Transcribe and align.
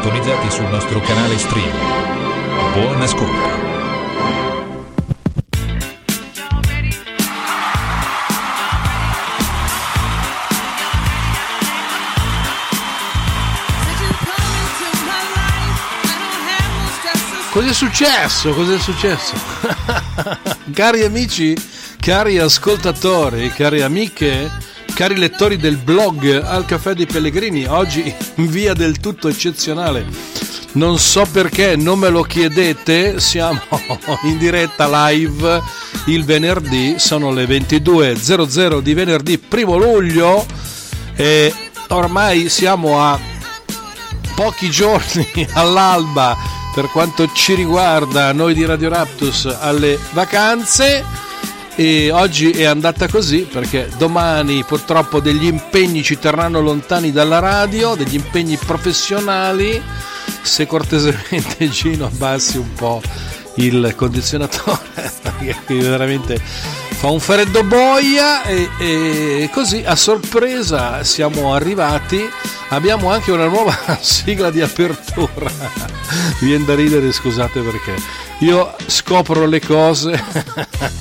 Sintonizzati 0.00 0.50
sul 0.50 0.66
nostro 0.66 1.00
canale 1.00 1.36
stream. 1.36 1.72
Buon 2.72 3.02
ascolto. 3.02 3.66
Cos'è 17.50 17.72
successo? 17.72 18.54
Cos'è 18.54 18.78
successo? 18.78 19.34
cari 20.72 21.02
amici, 21.02 21.56
cari 21.98 22.38
ascoltatori, 22.38 23.50
cari 23.50 23.82
amiche, 23.82 24.48
cari 24.98 25.16
lettori 25.16 25.58
del 25.58 25.76
blog 25.76 26.42
Al 26.44 26.64
Caffè 26.64 26.92
dei 26.92 27.06
Pellegrini, 27.06 27.66
oggi 27.66 28.12
in 28.34 28.48
via 28.48 28.74
del 28.74 28.98
tutto 28.98 29.28
eccezionale. 29.28 30.04
Non 30.72 30.98
so 30.98 31.24
perché, 31.30 31.76
non 31.76 32.00
me 32.00 32.08
lo 32.08 32.22
chiedete, 32.22 33.20
siamo 33.20 33.60
in 34.24 34.38
diretta 34.38 35.08
live 35.08 35.62
il 36.06 36.24
venerdì, 36.24 36.96
sono 36.98 37.30
le 37.30 37.44
22.00 37.44 38.80
di 38.80 38.94
venerdì 38.94 39.38
primo 39.38 39.76
luglio 39.76 40.44
e 41.14 41.54
ormai 41.90 42.48
siamo 42.48 43.00
a 43.00 43.16
pochi 44.34 44.68
giorni 44.68 45.28
all'alba 45.54 46.36
per 46.74 46.88
quanto 46.88 47.30
ci 47.32 47.54
riguarda 47.54 48.32
noi 48.32 48.52
di 48.52 48.64
Radio 48.64 48.88
Raptus 48.88 49.44
alle 49.60 49.96
vacanze 50.10 51.27
e 51.80 52.10
oggi 52.10 52.50
è 52.50 52.64
andata 52.64 53.06
così 53.06 53.46
perché 53.48 53.88
domani 53.98 54.64
purtroppo 54.64 55.20
degli 55.20 55.44
impegni 55.46 56.02
ci 56.02 56.18
terranno 56.18 56.60
lontani 56.60 57.12
dalla 57.12 57.38
radio, 57.38 57.94
degli 57.94 58.16
impegni 58.16 58.56
professionali. 58.56 59.80
Se 60.42 60.66
cortesemente 60.66 61.68
Gino 61.70 62.06
abbassi 62.06 62.58
un 62.58 62.72
po' 62.72 63.00
il 63.54 63.92
condizionatore 63.94 65.12
perché 65.22 65.54
veramente 65.68 66.40
fa 66.40 67.10
un 67.10 67.20
freddo 67.20 67.62
boia 67.62 68.42
e, 68.42 68.68
e 68.80 69.50
così 69.52 69.84
a 69.86 69.94
sorpresa 69.94 71.04
siamo 71.04 71.54
arrivati 71.54 72.28
abbiamo 72.70 73.10
anche 73.10 73.30
una 73.30 73.46
nuova 73.46 73.76
sigla 74.02 74.50
di 74.50 74.60
apertura 74.60 75.50
viene 76.40 76.64
da 76.64 76.74
ridere 76.74 77.12
scusate 77.12 77.60
perché 77.60 77.94
io 78.40 78.74
scopro 78.86 79.46
le 79.46 79.60
cose 79.60 80.22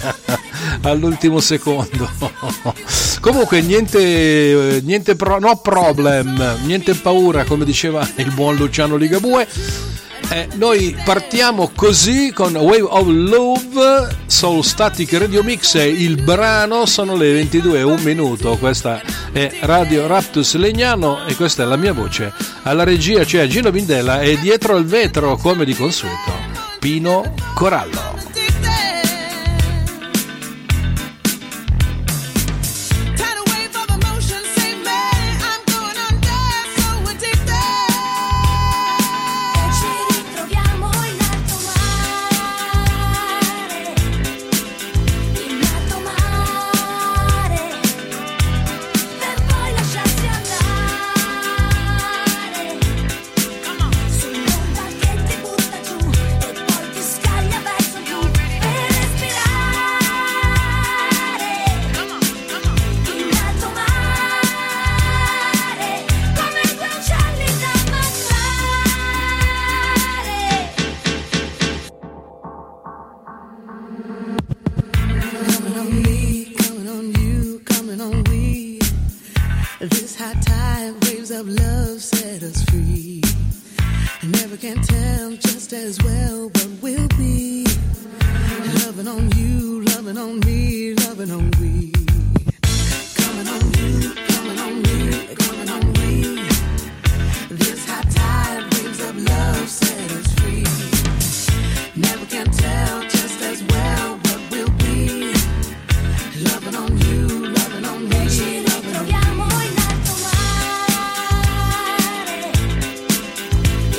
all'ultimo 0.81 1.39
secondo. 1.39 2.09
Comunque 3.19 3.61
niente 3.61 4.81
niente 4.83 5.15
pro, 5.15 5.39
no 5.39 5.57
problem 5.57 6.59
niente 6.63 6.95
paura 6.95 7.43
come 7.43 7.65
diceva 7.65 8.07
il 8.15 8.31
buon 8.31 8.55
Luciano 8.55 8.95
Ligabue. 8.95 9.47
Eh, 10.29 10.49
noi 10.55 10.93
partiamo 11.05 11.71
così 11.73 12.33
con 12.33 12.53
Wave 12.53 12.81
of 12.81 13.07
Love 13.07 14.15
Soul 14.25 14.61
Static 14.61 15.13
Radio 15.13 15.41
Mix 15.41 15.75
il 15.75 16.21
brano 16.21 16.85
sono 16.85 17.15
le 17.15 17.31
22 17.31 17.79
e 17.79 17.83
un 17.83 18.01
minuto. 18.01 18.57
Questa 18.57 19.01
è 19.31 19.59
Radio 19.61 20.05
Raptus 20.05 20.55
Legnano 20.55 21.25
e 21.25 21.35
questa 21.35 21.63
è 21.63 21.65
la 21.65 21.77
mia 21.77 21.93
voce. 21.93 22.33
Alla 22.63 22.83
regia 22.83 23.23
c'è 23.23 23.47
Gino 23.47 23.71
Bindella 23.71 24.19
e 24.19 24.37
dietro 24.39 24.75
al 24.75 24.85
vetro 24.85 25.37
come 25.37 25.63
di 25.63 25.73
consueto 25.73 26.36
Pino 26.79 27.23
Corallo 27.55 28.16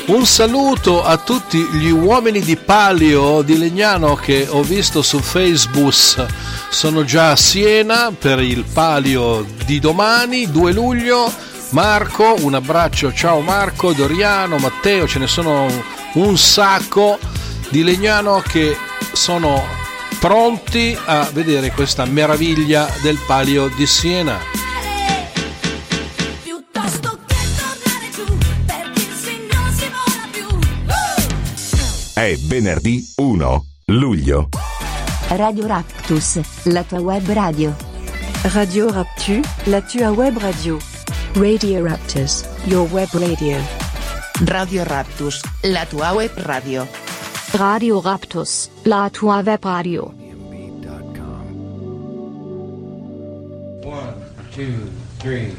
Un 0.09 0.25
saluto 0.25 1.05
a 1.05 1.19
tutti 1.19 1.59
gli 1.59 1.91
uomini 1.91 2.41
di 2.41 2.57
palio 2.57 3.43
di 3.43 3.59
Legnano 3.59 4.15
che 4.15 4.47
ho 4.49 4.63
visto 4.63 5.03
su 5.03 5.19
Facebook. 5.21 6.27
Sono 6.71 7.05
già 7.05 7.33
a 7.33 7.37
Siena 7.37 8.11
per 8.19 8.41
il 8.41 8.65
palio 8.65 9.45
di 9.67 9.79
domani, 9.79 10.51
2 10.51 10.73
luglio. 10.73 11.31
Marco, 11.71 12.37
un 12.39 12.55
abbraccio, 12.55 13.13
ciao 13.13 13.41
Marco, 13.41 13.93
Doriano, 13.93 14.57
Matteo, 14.57 15.07
ce 15.07 15.19
ne 15.19 15.27
sono 15.27 15.71
un 16.15 16.39
sacco 16.39 17.19
di 17.69 17.83
Legnano 17.83 18.43
che 18.49 18.75
sono 19.13 19.63
pronti 20.19 20.97
a 21.05 21.29
vedere 21.35 21.71
questa 21.71 22.07
meraviglia 22.07 22.91
del 23.03 23.19
palio 23.27 23.71
di 23.77 23.87
Siena. 23.87 24.58
È 32.19 32.35
venerdì 32.49 33.01
1 33.19 33.65
luglio. 33.85 34.49
Radio 35.29 35.69
Raptus, 35.69 36.65
la 36.65 36.83
tua 36.83 36.99
web 36.99 37.25
radio. 37.29 37.73
Radio 38.53 38.91
Raptu, 38.91 39.41
la 39.67 39.81
tua 39.83 40.11
web 40.11 40.37
radio. 40.37 40.79
Radio 41.35 41.81
Raptus, 41.85 42.45
your 42.65 42.91
web 42.91 43.09
radio. 43.13 43.57
Radio 44.47 44.83
Raptus, 44.83 45.41
la 45.63 45.87
tua 45.87 46.11
web 46.11 46.33
radio. 46.39 46.89
Radio 47.53 48.01
Raptus, 48.01 48.69
la 48.83 49.09
tua 49.13 49.41
web 49.41 49.63
radio. 49.63 50.13
One, 53.85 54.15
two, 54.51 54.91
three. 55.21 55.55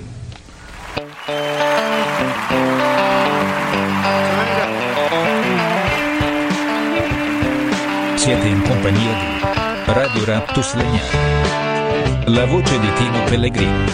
Siete 8.29 8.47
in 8.47 8.61
compagnia 8.61 9.11
di 9.11 9.91
Radio 9.91 10.23
Raptus 10.23 10.75
Legnano. 10.75 12.25
La 12.25 12.45
voce 12.45 12.79
di 12.79 12.93
Tino 12.93 13.23
Pellegrini. 13.23 13.91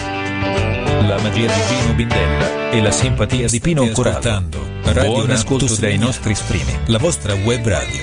La 1.06 1.18
magia 1.22 1.50
di 1.50 1.60
Gino 1.66 1.94
Bindella 1.94 2.68
e 2.68 2.82
la 2.82 2.90
simpatia 2.90 3.48
di 3.48 3.60
Pino 3.60 3.88
Corrado. 3.92 4.42
Buon 4.92 5.30
ascolto 5.30 5.74
dai 5.76 5.96
nostri 5.96 6.34
spremi, 6.34 6.80
la 6.88 6.98
vostra 6.98 7.32
web 7.32 7.66
radio. 7.66 8.02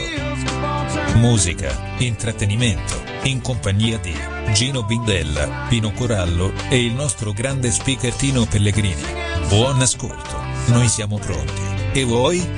Musica, 1.18 1.94
intrattenimento, 2.00 3.00
in 3.26 3.40
compagnia 3.40 4.00
di 4.00 4.18
Gino 4.54 4.82
Bindella, 4.82 5.68
Pino 5.70 5.92
Corallo 5.92 6.52
e 6.68 6.84
il 6.84 6.94
nostro 6.94 7.32
grande 7.32 7.70
speaker 7.70 8.12
Tino 8.12 8.46
Pellegrini. 8.46 9.04
Buon 9.50 9.80
ascolto, 9.80 10.36
noi 10.70 10.88
siamo 10.88 11.20
pronti. 11.20 11.62
E 11.92 12.04
voi? 12.06 12.50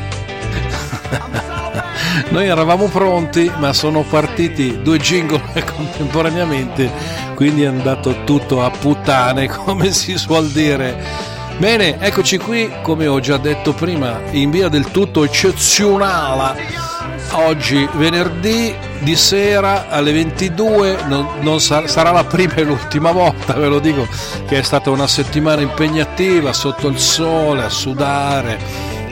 Noi 2.30 2.48
eravamo 2.48 2.88
pronti, 2.88 3.52
ma 3.58 3.74
sono 3.74 4.02
partiti 4.02 4.82
due 4.82 4.98
jingle 4.98 5.42
contemporaneamente, 5.76 6.92
quindi 7.36 7.64
è 7.64 7.68
andato 7.68 8.24
tutto 8.24 8.64
a 8.64 8.70
puttane, 8.70 9.48
come 9.54 9.92
si 9.92 10.18
suol 10.18 10.48
dire. 10.50 11.34
Bene, 11.58 12.00
eccoci 12.00 12.38
qui, 12.38 12.70
come 12.82 13.08
ho 13.08 13.20
già 13.20 13.38
detto 13.38 13.74
prima, 13.74 14.20
in 14.32 14.52
via 14.52 14.68
del 14.68 14.92
tutto 14.92 15.24
eccezionale. 15.24 16.84
Oggi 17.32 17.88
venerdì 17.94 18.74
di 19.00 19.16
sera 19.16 19.90
alle 19.90 20.12
22, 20.12 21.04
non, 21.08 21.28
non 21.42 21.60
sar- 21.60 21.88
sarà 21.88 22.12
la 22.12 22.24
prima 22.24 22.56
e 22.56 22.64
l'ultima 22.64 23.12
volta, 23.12 23.54
ve 23.54 23.68
lo 23.68 23.80
dico, 23.80 24.08
che 24.48 24.60
è 24.60 24.62
stata 24.64 24.90
una 24.90 25.08
settimana 25.08 25.62
impegnativa 25.62 26.54
sotto 26.54 26.88
il 26.88 27.00
sole, 27.00 27.64
a 27.64 27.70
sudare, 27.70 28.60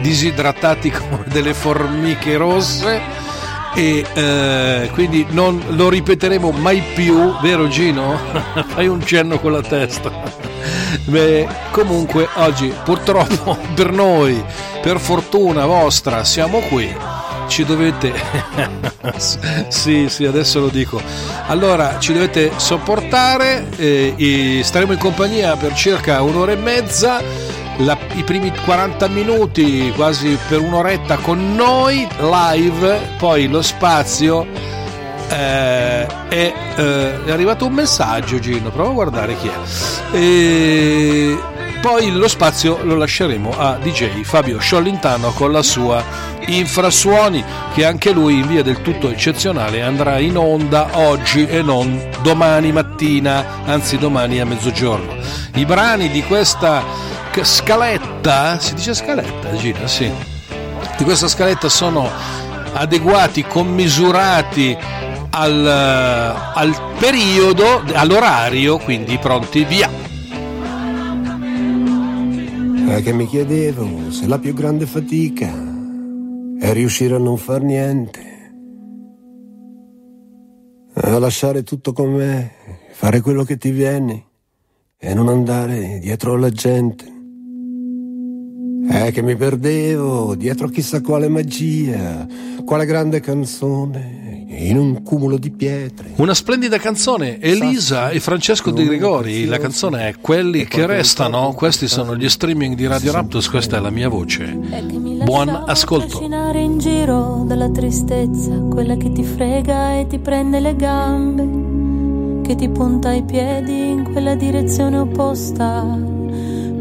disidratati 0.04 0.92
come 0.92 1.24
delle 1.26 1.54
formiche 1.54 2.36
rosse 2.36 3.02
e 3.74 4.06
eh, 4.14 4.90
quindi 4.94 5.26
non 5.30 5.60
lo 5.70 5.90
ripeteremo 5.90 6.52
mai 6.52 6.84
più, 6.94 7.34
vero 7.42 7.68
Gino? 7.68 8.20
Fai 8.68 8.88
un 8.88 9.04
cenno 9.04 9.40
con 9.40 9.54
la 9.54 9.62
testa. 9.62 10.12
Beh, 11.06 11.48
comunque 11.72 12.28
oggi 12.36 12.72
purtroppo 12.84 13.58
per 13.74 13.92
noi, 13.92 14.44
per 14.82 15.00
fortuna 15.00 15.66
vostra, 15.66 16.24
siamo 16.24 16.60
qui. 16.60 16.96
Ci 17.48 17.66
dovete 17.66 18.14
sì, 19.68 20.08
sì, 20.08 20.26
adesso 20.26 20.60
lo 20.60 20.70
dico. 20.70 21.02
Allora, 21.48 22.00
ci 22.00 22.14
dovete 22.14 22.52
sopportare, 22.56 23.68
eh, 23.76 24.62
staremo 24.64 24.94
in 24.94 24.98
compagnia 24.98 25.56
per 25.58 25.74
circa 25.74 26.22
un'ora 26.22 26.54
e 26.54 26.56
mezza 26.56 27.22
la- 27.78 27.98
i 28.14 28.24
primi 28.24 28.52
40 28.66 29.08
minuti, 29.08 29.92
quasi 29.96 30.38
per 30.48 30.60
un'oretta 30.60 31.18
con 31.18 31.56
noi 31.56 32.08
live, 32.20 33.16
poi 33.18 33.48
lo 33.48 33.62
spazio 33.62 34.46
eh, 35.30 36.06
è, 36.06 36.54
eh, 36.76 37.26
è 37.26 37.32
arrivato 37.32 37.66
un 37.66 37.74
messaggio 37.74 38.40
Gino, 38.40 38.70
prova 38.70 38.90
a 38.90 38.94
guardare 38.94 39.36
chi 39.38 39.48
è. 39.48 40.16
E 40.16 41.38
poi 41.82 42.12
lo 42.12 42.28
spazio 42.28 42.80
lo 42.84 42.96
lasceremo 42.96 43.52
a 43.58 43.78
DJ 43.82 44.22
Fabio 44.22 44.60
Sciolintano 44.60 45.32
con 45.32 45.52
la 45.52 45.62
sua 45.62 46.32
Infrasuoni 46.46 47.44
che 47.74 47.86
anche 47.86 48.12
lui 48.12 48.36
in 48.36 48.48
via 48.48 48.64
del 48.64 48.82
tutto 48.82 49.10
eccezionale 49.10 49.82
andrà 49.82 50.20
in 50.20 50.38
onda 50.38 50.90
oggi 50.94 51.46
e 51.46 51.62
non 51.62 52.10
domani 52.22 52.72
mattina, 52.72 53.64
anzi 53.66 53.98
domani 53.98 54.40
a 54.40 54.46
mezzogiorno. 54.46 55.16
I 55.56 55.66
brani 55.66 56.10
di 56.10 56.24
questa 56.24 56.84
c- 57.34 57.44
scaletta, 57.44 58.60
si 58.60 58.76
dice 58.76 58.94
scaletta 58.94 59.56
Gino? 59.56 59.88
Sì. 59.88 60.10
Di 60.98 61.04
questa 61.04 61.28
scaletta 61.28 61.68
sono 61.68 62.08
adeguati, 62.74 63.44
commisurati 63.44 64.78
al, 65.32 65.66
al 65.66 66.94
periodo, 67.00 67.82
all'orario, 67.94 68.78
quindi 68.78 69.18
pronti 69.18 69.64
via. 69.64 69.90
È 72.88 73.02
che 73.02 73.14
mi 73.14 73.26
chiedevo 73.26 74.12
se 74.12 74.28
la 74.28 74.38
più 74.38 74.54
grande 74.54 74.86
fatica 74.86 75.52
è 76.60 76.72
riuscire 76.72 77.16
a 77.16 77.18
non 77.18 77.38
far 77.38 77.64
niente, 77.64 78.22
a 80.94 81.18
lasciare 81.18 81.64
tutto 81.64 81.94
com'è, 81.94 82.52
fare 82.92 83.22
quello 83.22 83.44
che 83.44 83.58
ti 83.58 83.72
viene 83.72 84.26
e 85.00 85.16
non 85.16 85.30
andare 85.30 85.98
dietro 85.98 86.34
alla 86.34 86.52
gente. 86.52 87.13
È 88.90 89.12
che 89.12 89.22
mi 89.22 89.36
perdevo 89.36 90.36
dietro 90.36 90.68
a 90.68 90.70
chissà 90.70 91.02
quale 91.02 91.28
magia, 91.30 92.28
quale 92.66 92.86
grande 92.86 93.20
canzone, 93.22 94.46
in 94.50 94.78
un 94.78 95.02
cumulo 95.04 95.38
di 95.38 95.52
pietre. 95.52 96.12
Una 96.18 96.34
splendida 96.34 96.78
canzone, 96.78 97.40
Elisa 97.40 98.10
e 98.10 98.20
Francesco 98.20 98.72
De 98.72 98.84
Gregori. 98.84 99.46
La 99.46 99.58
canzone 99.58 100.10
è 100.10 100.16
Quelli 100.20 100.66
che 100.66 100.86
restano. 100.86 101.54
Questi 101.54 101.88
sono 101.88 102.16
gli 102.16 102.28
streaming 102.30 102.76
di 102.76 102.86
Radio 102.86 103.12
Raptus. 103.14 103.50
Questa 103.50 103.78
è 103.78 103.80
la 103.80 103.90
mia 103.90 104.10
voce. 104.10 104.58
Buon 105.24 105.50
ascolto. 105.50 106.18
Trascinare 106.18 106.62
in 106.62 106.78
giro 106.78 107.44
dalla 107.48 107.70
tristezza, 107.70 108.54
quella 108.70 108.96
che 108.96 109.12
ti 109.12 109.24
frega 109.24 110.00
e 110.00 110.08
ti 110.08 110.20
prende 110.20 110.60
le 110.60 110.76
gambe, 110.76 112.42
che 112.48 112.56
ti 112.56 112.70
punta 112.70 113.12
i 113.14 113.24
piedi 113.24 113.90
in 113.90 114.04
quella 114.12 114.36
direzione 114.36 114.98
opposta, 114.98 116.12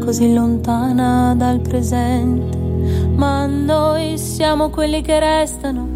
così 0.03 0.33
lontana 0.33 1.33
dal 1.35 1.59
presente. 1.59 2.57
Ma 3.15 3.45
noi 3.45 4.17
siamo 4.17 4.69
quelli 4.69 5.01
che 5.01 5.19
restano, 5.19 5.87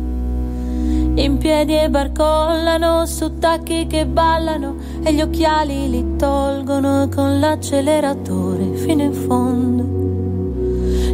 in 1.15 1.37
piedi 1.37 1.77
e 1.77 1.89
barcollano, 1.89 3.05
su 3.05 3.37
tacchi 3.39 3.87
che 3.87 4.05
ballano 4.05 4.75
e 5.03 5.13
gli 5.13 5.21
occhiali 5.21 5.89
li 5.89 6.15
tolgono 6.15 7.09
con 7.13 7.39
l'acceleratore 7.39 8.75
fino 8.75 9.03
in 9.03 9.13
fondo. 9.13 9.95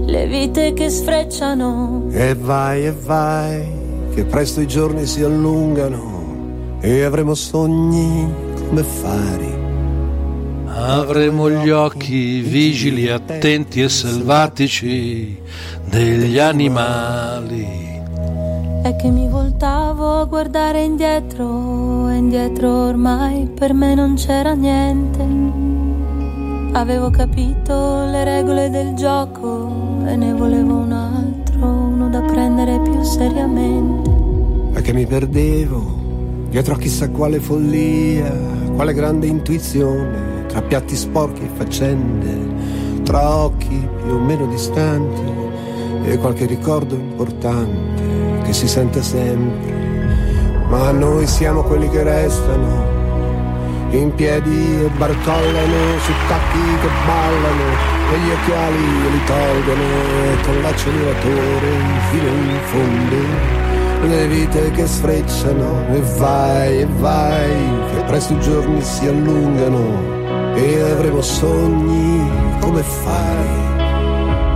Le 0.06 0.28
vite 0.28 0.74
che 0.74 0.90
sfrecciano 0.90 2.08
E 2.12 2.36
vai 2.36 2.86
e 2.86 2.92
vai, 2.92 3.66
che 4.14 4.26
presto 4.26 4.62
i 4.62 4.68
giorni 4.68 5.06
si 5.06 5.24
allungano 5.24 6.78
e 6.82 7.04
avremo 7.04 7.34
sogni 7.34 8.28
come 8.68 8.84
fari. 8.84 9.63
Avremo 10.76 11.50
gli 11.50 11.70
occhi 11.70 12.42
vigili, 12.42 13.08
attenti 13.08 13.82
e 13.82 13.90
selvatici 13.90 15.38
degli 15.88 16.40
animali. 16.40 17.92
è 18.84 18.96
che 18.98 19.10
mi 19.10 19.30
voltavo 19.30 20.20
a 20.20 20.26
guardare 20.26 20.84
indietro 20.84 22.10
e 22.10 22.16
indietro 22.16 22.88
ormai 22.88 23.48
per 23.48 23.74
me 23.74 23.96
non 23.96 24.16
c'era 24.16 24.54
niente. 24.54 25.26
Avevo 26.78 27.10
capito 27.12 28.06
le 28.06 28.24
regole 28.26 28.70
del 28.70 28.94
gioco 28.96 29.72
e 30.06 30.16
ne 30.18 30.34
volevo 30.34 30.76
un 30.76 30.92
altro, 30.92 31.66
uno 31.66 32.10
da 32.10 32.22
prendere 32.22 32.82
più 32.82 33.02
seriamente. 33.04 34.10
È 34.74 34.82
che 34.82 34.92
mi 34.92 35.06
perdevo 35.06 36.02
dietro 36.50 36.74
a 36.74 36.78
chissà 36.78 37.10
quale 37.10 37.40
follia, 37.40 38.36
quale 38.76 38.94
grande 38.94 39.28
intuizione, 39.28 40.33
tra 40.54 40.62
piatti 40.62 40.96
sporchi 40.96 41.42
e 41.42 41.50
faccende, 41.52 43.02
tra 43.02 43.28
occhi 43.28 43.90
più 44.04 44.14
o 44.14 44.20
meno 44.20 44.46
distanti, 44.46 45.24
e 46.04 46.16
qualche 46.20 46.46
ricordo 46.46 46.94
importante 46.94 48.44
che 48.44 48.54
si 48.54 48.68
sente 48.68 49.02
sempre. 49.02 50.62
Ma 50.70 50.92
noi 50.92 51.26
siamo 51.26 51.64
quelli 51.64 51.90
che 51.90 52.04
restano 52.04 52.86
in 53.90 54.14
piedi 54.14 54.84
e 54.84 54.90
barcollano 54.96 55.98
su 56.00 56.12
tacchi 56.28 56.78
che 56.82 56.90
ballano 57.08 57.92
e 58.14 58.18
gli 58.20 58.30
occhiali 58.30 59.12
li 59.12 59.24
tolgono 59.26 59.82
e 59.82 60.46
con 60.46 60.62
l'acceleratore 60.62 61.70
fino 62.12 62.28
in 62.28 62.60
fondo 62.66 63.73
le 64.08 64.28
vite 64.28 64.72
che 64.72 64.86
sfrecciano 64.86 65.88
e 65.94 66.02
vai 66.18 66.82
e 66.82 66.86
vai 67.00 67.52
che 67.92 68.04
presto 68.06 68.34
i 68.34 68.40
giorni 68.40 68.82
si 68.82 69.08
allungano 69.08 70.56
e 70.56 70.82
avremo 70.82 71.22
sogni 71.22 72.22
come 72.60 72.82
fai? 72.82 73.72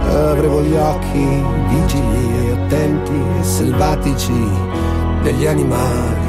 Avremo 0.10 0.62
gli 0.64 0.76
occhi 0.76 1.44
vigili 1.70 2.48
e 2.48 2.52
attenti 2.52 3.12
e 3.12 3.44
selvatici 3.44 4.50
degli 5.24 5.46
animali. 5.46 6.26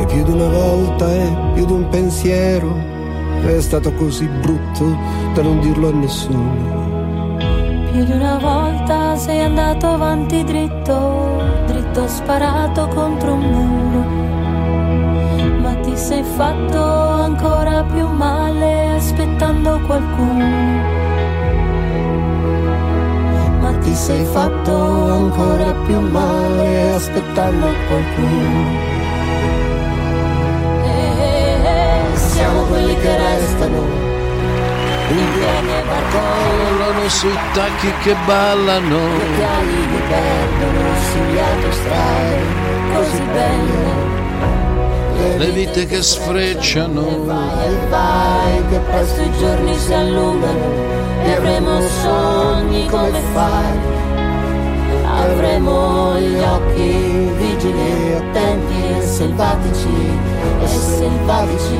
E 0.00 0.06
più 0.06 0.22
di 0.22 0.30
una 0.30 0.48
volta 0.48 1.12
e 1.12 1.36
più 1.54 1.66
di 1.66 1.72
un 1.72 1.88
pensiero 1.88 2.74
è 3.44 3.60
stato 3.60 3.92
così 3.92 4.26
brutto 4.26 4.96
da 5.34 5.42
non 5.42 5.60
dirlo 5.60 5.88
a 5.88 5.92
nessuno 5.92 6.85
Più 7.96 8.04
di 8.04 8.12
una 8.12 8.36
volta 8.36 9.16
sei 9.16 9.40
andato 9.40 9.86
avanti 9.86 10.44
dritto, 10.44 11.40
dritto 11.64 12.06
sparato 12.06 12.88
contro 12.88 13.32
un 13.32 13.40
muro. 13.40 14.00
Ma 15.62 15.74
ti 15.76 15.96
sei 15.96 16.22
fatto 16.22 16.78
ancora 16.78 17.82
più 17.84 18.06
male 18.06 18.96
aspettando 18.96 19.80
qualcuno. 19.86 20.44
Ma 23.60 23.72
ti 23.78 23.94
sei 23.94 24.26
fatto 24.26 24.74
ancora 25.12 25.72
più 25.86 25.98
male 25.98 26.92
aspettando 26.92 27.66
qualcuno. 27.88 28.78
E 30.84 32.16
siamo 32.16 32.60
quelli 32.64 32.94
che 32.94 33.16
restano 33.16 34.05
piedi 35.08 35.68
e 35.68 35.82
Ballano 36.12 37.08
sui 37.08 37.38
tacchi 37.52 37.92
che 38.02 38.14
ballano. 38.26 38.98
Gli 38.98 39.20
occhiali 39.20 39.90
li 39.90 40.02
perdono 40.08 40.88
sulle 41.10 41.40
autostrade 41.40 42.64
così 42.94 43.22
belle. 43.32 44.14
Le 45.38 45.50
vite 45.50 45.86
che 45.86 46.02
sfrecciano. 46.02 47.24
Vai 47.24 47.74
e 47.74 47.86
vai, 47.88 48.66
che 48.68 48.78
presto 48.78 49.20
i 49.20 49.30
giorni 49.38 49.76
si 49.76 49.92
allungano 49.92 50.94
e 51.24 51.32
avremo 51.32 51.80
sogni 51.80 52.86
come 52.86 53.20
fai. 53.32 53.94
Avremo 55.04 56.18
gli 56.18 56.38
occhi 56.38 57.30
vigili, 57.38 58.14
attenti 58.14 58.98
e 58.98 59.02
selvatici, 59.02 60.18
e 60.62 60.66
selvatici, 60.66 61.78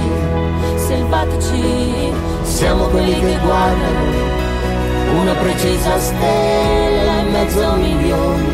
selvatici. 0.77 2.36
Siamo 2.57 2.87
quelli 2.87 3.13
che 3.21 3.39
guardano 3.45 5.21
una 5.21 5.35
precisa 5.35 6.01
stella 6.01 7.21
in 7.21 7.31
mezzo 7.31 7.63
a 7.63 7.77
milioni, 7.77 8.49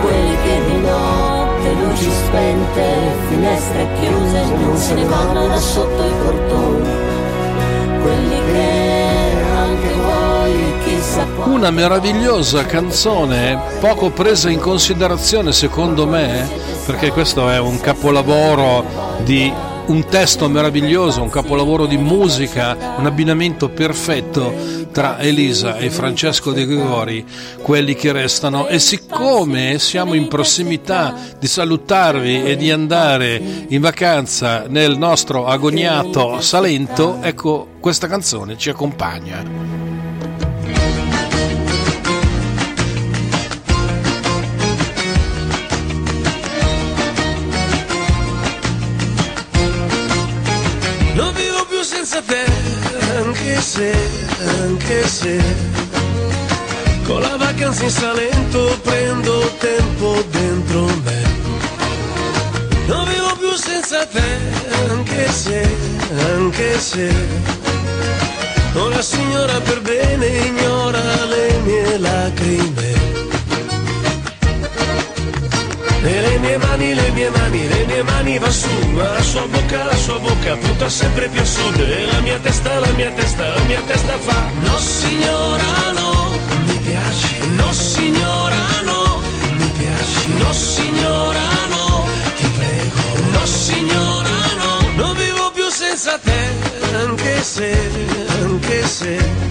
quelli 0.00 0.36
che 0.44 0.60
di 0.68 0.80
notte 0.82 1.72
luci 1.80 2.08
spente, 2.08 2.84
finestre 3.28 3.88
chiuse, 3.98 4.44
non 4.54 4.76
se 4.76 4.94
ne 4.94 5.04
vanno 5.04 5.48
da 5.48 5.56
sotto 5.56 6.04
i 6.04 6.12
portoni, 6.22 6.90
quelli 8.02 8.40
che 8.52 9.32
anche 9.52 9.92
voi 9.94 10.72
chissà 10.84 11.24
quando 11.34 11.56
Una 11.56 11.70
meravigliosa 11.70 12.64
canzone, 12.66 13.58
poco 13.80 14.10
presa 14.10 14.48
in 14.48 14.60
considerazione 14.60 15.50
secondo 15.50 16.06
me, 16.06 16.48
perché 16.86 17.10
questo 17.10 17.50
è 17.50 17.58
un 17.58 17.80
capolavoro 17.80 18.84
di 19.24 19.52
un 19.86 20.06
testo 20.06 20.48
meraviglioso, 20.48 21.22
un 21.22 21.30
capolavoro 21.30 21.86
di 21.86 21.96
musica, 21.96 22.94
un 22.96 23.06
abbinamento 23.06 23.68
perfetto 23.68 24.54
tra 24.92 25.18
Elisa 25.18 25.76
e 25.76 25.90
Francesco 25.90 26.52
De 26.52 26.66
Gregori, 26.66 27.24
quelli 27.62 27.94
che 27.94 28.12
restano. 28.12 28.68
E 28.68 28.78
siccome 28.78 29.78
siamo 29.78 30.14
in 30.14 30.28
prossimità 30.28 31.14
di 31.38 31.46
salutarvi 31.46 32.44
e 32.44 32.56
di 32.56 32.70
andare 32.70 33.40
in 33.68 33.80
vacanza 33.80 34.66
nel 34.68 34.96
nostro 34.96 35.46
agognato 35.46 36.40
Salento, 36.40 37.18
ecco 37.20 37.68
questa 37.80 38.06
canzone 38.06 38.56
ci 38.56 38.70
accompagna. 38.70 39.91
Anche 53.52 53.60
se, 53.60 53.92
anche 54.62 55.06
se 55.06 55.42
Con 57.04 57.20
la 57.20 57.36
vacanza 57.36 57.84
in 57.84 57.90
Salento 57.90 58.78
prendo 58.82 59.40
tempo 59.58 60.24
dentro 60.30 60.86
me. 61.04 61.22
Non 62.86 63.04
vivo 63.08 63.36
più 63.38 63.52
senza 63.54 64.06
te, 64.06 64.38
anche 64.88 65.30
se, 65.30 65.68
anche 66.34 66.78
se 66.78 67.14
Una 68.74 69.02
signora 69.02 69.60
per 69.60 69.82
bene 69.82 70.26
ignora 70.26 71.24
le 71.26 71.58
mie 71.64 71.98
lacrime 71.98 73.21
le 76.02 76.38
mie 76.38 76.58
mani, 76.58 76.94
le 76.94 77.10
mie 77.12 77.30
mani, 77.30 77.68
le 77.68 77.86
mie 77.86 78.02
mani 78.02 78.38
va 78.38 78.50
su, 78.50 78.68
ma 78.92 79.12
la 79.12 79.22
sua 79.22 79.46
bocca, 79.46 79.84
la 79.84 79.96
sua 79.96 80.18
bocca 80.18 80.56
punta 80.56 80.88
sempre 80.88 81.28
più 81.28 81.40
a 81.40 81.44
sud 81.44 81.78
e 81.78 82.06
la 82.06 82.20
mia 82.20 82.38
testa, 82.38 82.78
la 82.80 82.90
mia 82.96 83.10
testa, 83.10 83.54
la 83.54 83.62
mia 83.62 83.80
testa 83.86 84.18
fa 84.18 84.50
No 84.62 84.78
signora 84.78 85.92
no, 85.94 86.30
mi 86.66 86.76
piaci, 86.78 87.36
no 87.56 87.72
signora 87.72 88.80
no, 88.84 89.20
mi 89.56 89.70
piaci, 89.78 90.32
no 90.38 90.52
signora 90.52 91.46
no, 91.68 92.06
ti 92.36 92.46
prego, 92.58 93.30
no 93.30 93.46
signora 93.46 94.36
no, 94.62 94.72
non 94.96 95.16
vivo 95.16 95.50
più 95.54 95.68
senza 95.68 96.18
te, 96.18 96.40
anche 96.96 97.42
se, 97.42 97.90
anche 98.42 98.86
se. 98.86 99.50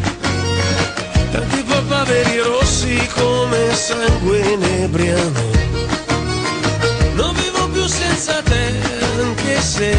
Tanti 1.32 1.64
papaveri 1.64 2.40
rossi 2.40 3.10
come 3.16 3.74
sangue 3.74 4.40
inebriano 4.40 5.71
senza 7.92 8.42
te, 8.42 8.74
anche 9.20 9.62
se, 9.62 9.92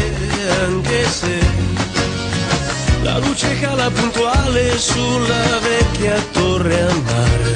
anche 0.63 1.07
se. 1.07 1.37
La 3.03 3.19
luce 3.19 3.59
cala 3.59 3.89
puntuale 3.91 4.77
sulla 4.79 5.59
vecchia 5.59 6.15
torre 6.31 6.81
a 6.81 6.93
mare. 7.11 7.51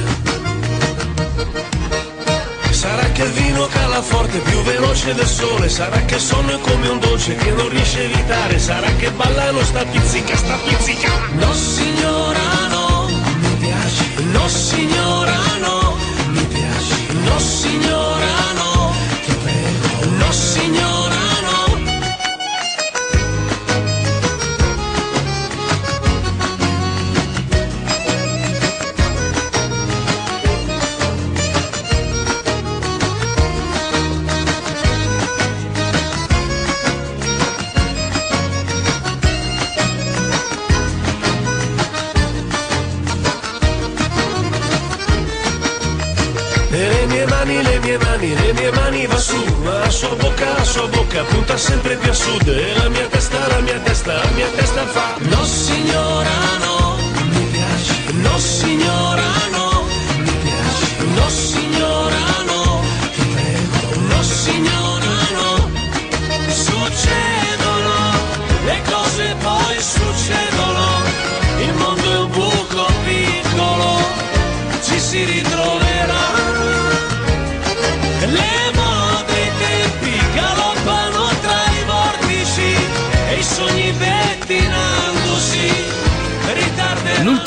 Sarà 2.70 3.06
che 3.10 3.22
il 3.24 3.32
vino 3.32 3.66
cala 3.66 4.00
forte, 4.00 4.38
più 4.38 4.62
veloce 4.62 5.12
del 5.14 5.26
sole, 5.26 5.68
sarà 5.68 6.00
che 6.04 6.14
il 6.14 6.20
sonno 6.20 6.50
è 6.56 6.60
come 6.60 6.88
un 6.88 7.00
dolce 7.00 7.34
che 7.34 7.50
non 7.50 7.68
riesce 7.68 7.98
a 7.98 8.02
evitare, 8.02 8.58
sarà 8.60 8.88
che 8.96 9.10
ballano 9.10 9.60
sta 9.64 9.84
pizzica, 9.84 10.36
sta 10.36 10.56
pizzica. 10.64 11.10
No 11.32 11.52
signora 11.52 12.46
no, 12.70 13.08
mi 13.40 13.54
piaci, 13.58 14.04
no 14.30 14.46
signora 14.46 15.36
no, 15.60 15.96
mi 16.28 16.44
piaci, 16.44 17.06
no 17.24 17.38
signora 17.40 18.27
no 20.18 20.32
signora 20.32 20.97
sua 49.98 50.14
bocca, 50.14 50.44
la 50.54 50.62
sua 50.62 50.86
bocca 50.86 51.24
punta 51.24 51.56
sempre 51.56 51.96
più 51.96 52.10
a 52.10 52.14
sud. 52.14 52.46
E 52.46 52.72
la 52.74 52.88
mia 52.88 53.06
testa, 53.08 53.48
la 53.48 53.58
mia 53.58 53.78
testa, 53.80 54.12
la 54.12 54.30
mia 54.36 54.46
testa 54.54 54.86
fa 54.86 55.16
No 55.18 55.44
signora 55.44 56.36
no, 56.64 56.96
mi 57.32 57.44
piaci, 57.50 57.94
no 58.22 58.38
signora 58.38 59.30
no, 59.56 59.84
mi 60.18 60.34
piaci, 60.44 60.88
no 61.16 61.28
signora 61.28 62.22
no, 62.50 62.80
ti 63.14 63.24
prego, 63.34 63.80
no 64.12 64.22
signora 64.22 65.14
no, 65.38 65.50
succedono, 66.64 67.94
le 68.66 68.80
cose 68.92 69.34
poi 69.42 69.76
succedono, 69.96 70.86
il 71.66 71.74
mondo 71.74 72.12
è 72.12 72.18
un 72.18 72.30
buco 72.30 72.86
piccolo 73.04 73.78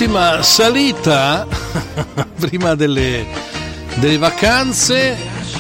L'ultima 0.01 0.41
salita 0.41 1.45
prima 2.39 2.73
delle, 2.73 3.23
delle 3.97 4.17
vacanze, 4.17 5.15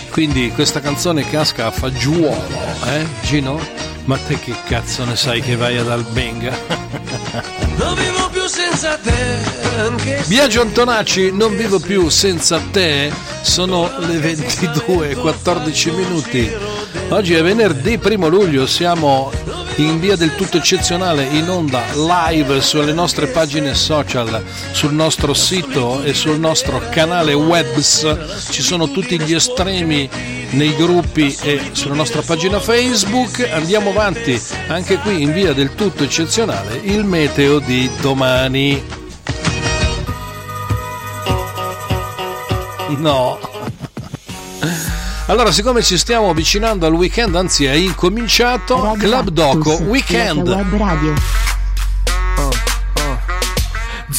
quindi 0.09 0.49
questa 0.49 0.79
canzone 0.79 1.29
casca 1.29 1.67
a 1.67 1.71
fagiolo, 1.71 2.43
eh 2.87 3.05
Gino? 3.21 3.59
Ma 4.05 4.17
te 4.17 4.39
che 4.39 4.55
cazzo 4.65 5.05
ne 5.05 5.15
sai 5.15 5.41
che 5.41 5.55
vai 5.55 5.77
ad 5.77 5.91
Albenga? 5.91 6.57
Non 7.77 7.93
vivo 7.93 8.29
più 8.31 8.47
senza 8.47 8.97
te, 8.97 10.23
Biagio 10.25 10.61
Antonacci, 10.61 11.31
non 11.31 11.55
vivo 11.55 11.79
più 11.79 12.09
senza 12.09 12.59
te, 12.71 13.11
sono 13.41 13.91
le 13.99 14.17
22 14.17 15.15
14 15.17 15.91
minuti. 15.91 16.51
Oggi 17.09 17.35
è 17.35 17.43
venerdì 17.43 17.99
1 18.03 18.27
luglio, 18.27 18.65
siamo 18.65 19.31
in 19.83 19.99
via 19.99 20.15
del 20.15 20.35
tutto 20.35 20.57
eccezionale, 20.57 21.23
in 21.23 21.49
onda 21.49 21.83
live 21.93 22.61
sulle 22.61 22.93
nostre 22.93 23.27
pagine 23.27 23.73
social, 23.73 24.43
sul 24.71 24.93
nostro 24.93 25.33
sito 25.33 26.03
e 26.03 26.13
sul 26.13 26.39
nostro 26.39 26.81
canale 26.89 27.33
webs. 27.33 28.47
Ci 28.49 28.61
sono 28.61 28.91
tutti 28.91 29.19
gli 29.19 29.33
estremi 29.33 30.09
nei 30.51 30.75
gruppi 30.75 31.35
e 31.41 31.61
sulla 31.71 31.95
nostra 31.95 32.21
pagina 32.21 32.59
Facebook. 32.59 33.47
Andiamo 33.51 33.91
avanti 33.91 34.41
anche 34.67 34.97
qui 34.97 35.21
in 35.21 35.31
via 35.33 35.53
del 35.53 35.75
tutto 35.75 36.03
eccezionale, 36.03 36.79
il 36.83 37.03
meteo 37.03 37.59
di 37.59 37.89
domani. 38.01 38.83
No. 42.97 43.60
Allora, 45.31 45.49
siccome 45.53 45.81
ci 45.81 45.97
stiamo 45.97 46.29
avvicinando 46.29 46.85
al 46.85 46.93
weekend, 46.93 47.33
anzi 47.37 47.63
è 47.63 47.71
incominciato 47.71 48.95
Club 48.97 49.29
Doco 49.29 49.77
Weekend. 49.83 50.43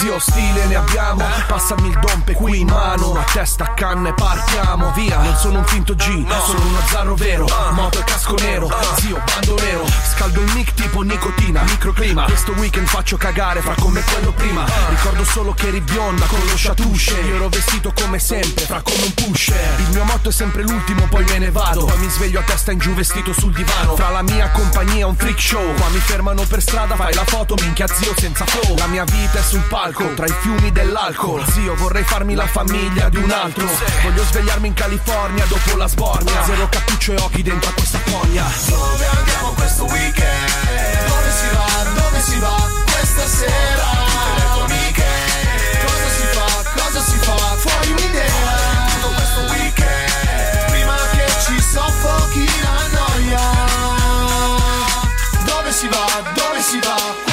Zio 0.03 0.19
stile 0.19 0.67
ne 0.67 0.75
abbiamo. 0.75 1.25
Passami 1.47 1.87
il 1.87 1.97
dompe 2.01 2.33
qui 2.33 2.59
in 2.59 2.67
mano. 2.67 3.13
A 3.13 3.23
testa 3.33 3.67
a 3.67 3.69
canne 3.75 4.13
partiamo 4.13 4.91
Via, 4.97 5.19
non 5.19 5.37
sono 5.37 5.59
un 5.59 5.65
finto 5.65 5.95
G 5.95 6.03
Sono 6.03 6.61
un 6.61 6.77
azzarro 6.83 7.15
vero. 7.15 7.47
Moto 7.71 8.01
e 8.01 8.03
casco 8.03 8.35
nero. 8.41 8.69
Zio, 8.97 9.23
bando 9.25 9.55
nero. 9.63 9.87
Scaldo 10.13 10.41
il 10.41 10.53
mic 10.55 10.75
tipo 10.75 11.03
nicotina. 11.03 11.63
Microclima. 11.63 12.25
Questo 12.25 12.51
weekend 12.51 12.89
faccio 12.89 13.17
cagare 13.17 13.61
Fra 13.61 13.77
come 13.79 14.03
quello 14.03 14.33
prima. 14.33 14.65
Ricordo 14.89 15.23
solo 15.23 15.55
che 15.55 15.69
eri 15.69 15.81
bionda 15.81 16.27
con 16.27 16.41
lo 16.41 16.55
chatouche 16.57 17.21
Io 17.21 17.37
ero 17.37 17.49
vestito 17.49 17.93
come 17.95 18.19
sempre 18.19 18.65
Fra 18.65 18.83
come 18.83 19.05
un 19.05 19.15
pusher. 19.15 19.79
Il 19.79 19.91
mio 19.91 20.03
motto 20.03 20.31
è 20.31 20.33
sempre 20.33 20.63
l'ultimo 20.63 21.07
Poi 21.07 21.23
me 21.27 21.39
ne 21.39 21.53
vado. 21.53 21.85
Poi 21.85 21.99
mi 21.99 22.09
sveglio 22.09 22.41
a 22.41 22.43
testa 22.43 22.73
in 22.73 22.79
giù 22.81 22.93
vestito 22.93 23.33
sul 23.33 23.53
divano. 23.53 23.95
Fra 23.95 24.09
la 24.09 24.23
mia 24.23 24.51
compagnia 24.51 25.07
un 25.07 25.15
freak 25.15 25.39
show. 25.39 25.75
Qua 25.75 25.89
mi 25.91 26.01
fermano 26.01 26.43
per 26.43 26.61
strada 26.61 26.97
Fai 26.97 27.15
la 27.15 27.25
foto 27.25 27.55
minchia 27.61 27.87
zio 27.87 28.13
senza 28.17 28.45
flow. 28.47 28.77
La 28.79 28.89
mia 28.89 29.05
vita 29.05 29.39
è 29.39 29.43
sul 29.43 29.61
palco 29.61 29.91
Tra 29.93 30.27
i 30.27 30.35
fiumi 30.41 30.73
dell'alcol 30.73 31.45
Zio 31.51 31.75
vorrei 31.75 32.03
farmi 32.03 32.35
la 32.35 32.47
famiglia 32.47 33.11
di 33.11 33.19
un 33.19 33.31
altro 33.31 33.69
Voglio 34.03 34.25
svegliarmi 34.25 34.69
in 34.69 34.75
California 34.75 35.45
dopo 35.45 35.77
la 35.77 35.87
sbornia 35.87 36.45
Zero 36.45 36.67
cappuccio 36.69 37.13
e 37.13 37.17
occhi 37.17 37.43
dentro 37.43 37.69
a 37.69 37.73
questa 37.75 37.99
foglia 37.99 38.51
Dove 38.69 39.07
andiamo 39.07 39.51
questo 39.51 39.85
weekend? 39.85 41.07
Dove 41.07 41.31
si 41.31 41.55
va? 41.55 42.01
Dove 42.01 42.21
si 42.21 42.39
va? 42.39 42.71
Questa 42.91 43.27
sera 43.27 44.03
Dove 55.45 55.73
si 55.73 55.89
va? 55.89 56.33
Dove 56.35 56.61
si 56.61 56.79
va? 56.81 57.32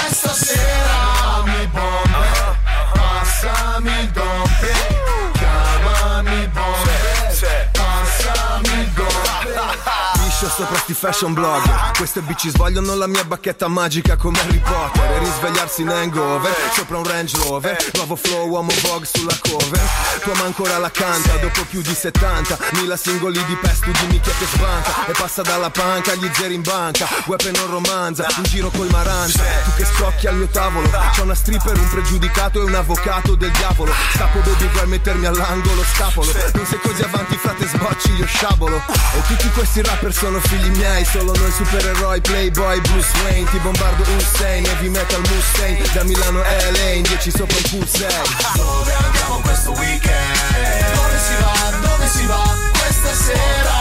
Sopra 10.60 10.78
sti 10.78 10.93
fashion 10.93 11.34
blogger. 11.34 11.91
Queste 11.95 12.19
bici 12.19 12.50
svogliono 12.50 12.93
la 12.95 13.08
mia 13.08 13.24
bacchetta 13.24 13.69
magica 13.69 14.17
come 14.17 14.39
Harry 14.41 14.60
Potter. 14.60 15.10
E 15.12 15.19
risvegliarsi 15.19 15.82
in 15.84 15.88
hangover 15.89 16.54
Sopra 16.74 16.98
un 16.98 17.06
Range 17.06 17.38
Rover. 17.38 17.78
Nuovo 17.93 18.17
flow, 18.17 18.50
uomo 18.50 18.72
Vogue 18.82 19.08
sulla 19.10 19.38
cover. 19.41 19.80
Tua 20.22 20.36
ma 20.36 20.43
ancora 20.43 20.78
la 20.78 20.91
canta 20.91 21.38
Dopo 21.38 21.63
più 21.69 21.82
di 21.82 21.93
70 21.93 22.58
Mila 22.74 22.98
singoli 22.98 23.43
di 23.45 23.56
pesto 23.56 23.89
dimmi 23.89 24.19
chi 24.19 24.30
è 24.30 24.34
che 24.38 24.45
sbanca. 24.52 25.06
E 25.08 25.12
passa 25.13 25.41
dalla 25.43 25.69
panca 25.69 26.12
agli 26.12 26.30
zeri 26.34 26.56
in 26.56 26.62
banca. 26.62 27.08
Weapon 27.26 27.54
non 27.56 27.69
romanza 27.69 28.28
In 28.36 28.43
giro 28.43 28.69
col 28.69 28.89
maranza. 28.91 29.41
Tu 29.63 29.76
che 29.78 29.86
scrocchi 29.86 30.28
al 30.28 30.36
mio 30.36 30.48
tavolo 30.48 30.89
C'è 31.13 31.22
una 31.22 31.36
stripper, 31.36 31.78
un 31.78 31.89
pregiudicato 31.89 32.60
e 32.60 32.65
un 32.65 32.76
avvocato 32.76 33.36
del 33.36 33.52
diavolo. 33.52 33.93
Scappo 34.13 34.39
baby 34.39 34.67
vuoi 34.74 34.88
mettermi 34.88 35.26
all'angolo 35.26 35.84
Scapolo. 35.95 36.32
Non 36.54 36.65
sei 36.65 36.80
così 36.82 37.02
avanti 37.02 37.38
frate 37.38 37.65
sbocci 37.65 38.12
io 38.15 38.26
sciabolo. 38.26 38.76
E 38.76 39.22
tutti 39.26 39.50
questi 39.52 39.82
rapper 39.82 40.13
sono 40.13 40.39
figli 40.50 40.76
miei 40.78 41.06
Solo 41.06 41.32
noi 41.38 41.52
supereroi 41.52 42.20
Playboy 42.22 42.82
Bruce 42.82 43.12
Wayne 43.24 43.50
Ti 43.50 43.58
bombardo 43.60 44.04
Hussein 44.16 44.66
Heavy 44.66 44.90
metal 44.90 45.22
Mustaine 45.30 45.82
Da 45.94 46.04
Milano 46.04 46.42
a 46.42 46.72
LA 46.72 46.90
in 46.94 47.04
10 47.04 47.32
sopra 47.32 47.56
un 47.56 47.70
pool 47.70 47.88
6 47.88 48.08
Dove 48.56 48.94
andiamo 48.94 49.40
questo 49.42 49.72
weekend? 49.72 50.94
Dove 50.94 51.18
si 51.20 51.36
va? 51.42 51.88
Dove 51.88 52.08
si 52.08 52.26
va? 52.26 52.58
Questa 52.72 53.14
sera? 53.14 53.78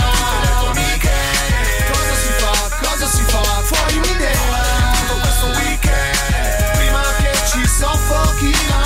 Fuori 3.69 3.97
un'idea 3.99 4.31
questo 5.21 5.47
weekend 5.59 6.77
Prima 6.77 7.03
che 7.21 7.33
ci 7.51 7.67
soffochi 7.67 8.78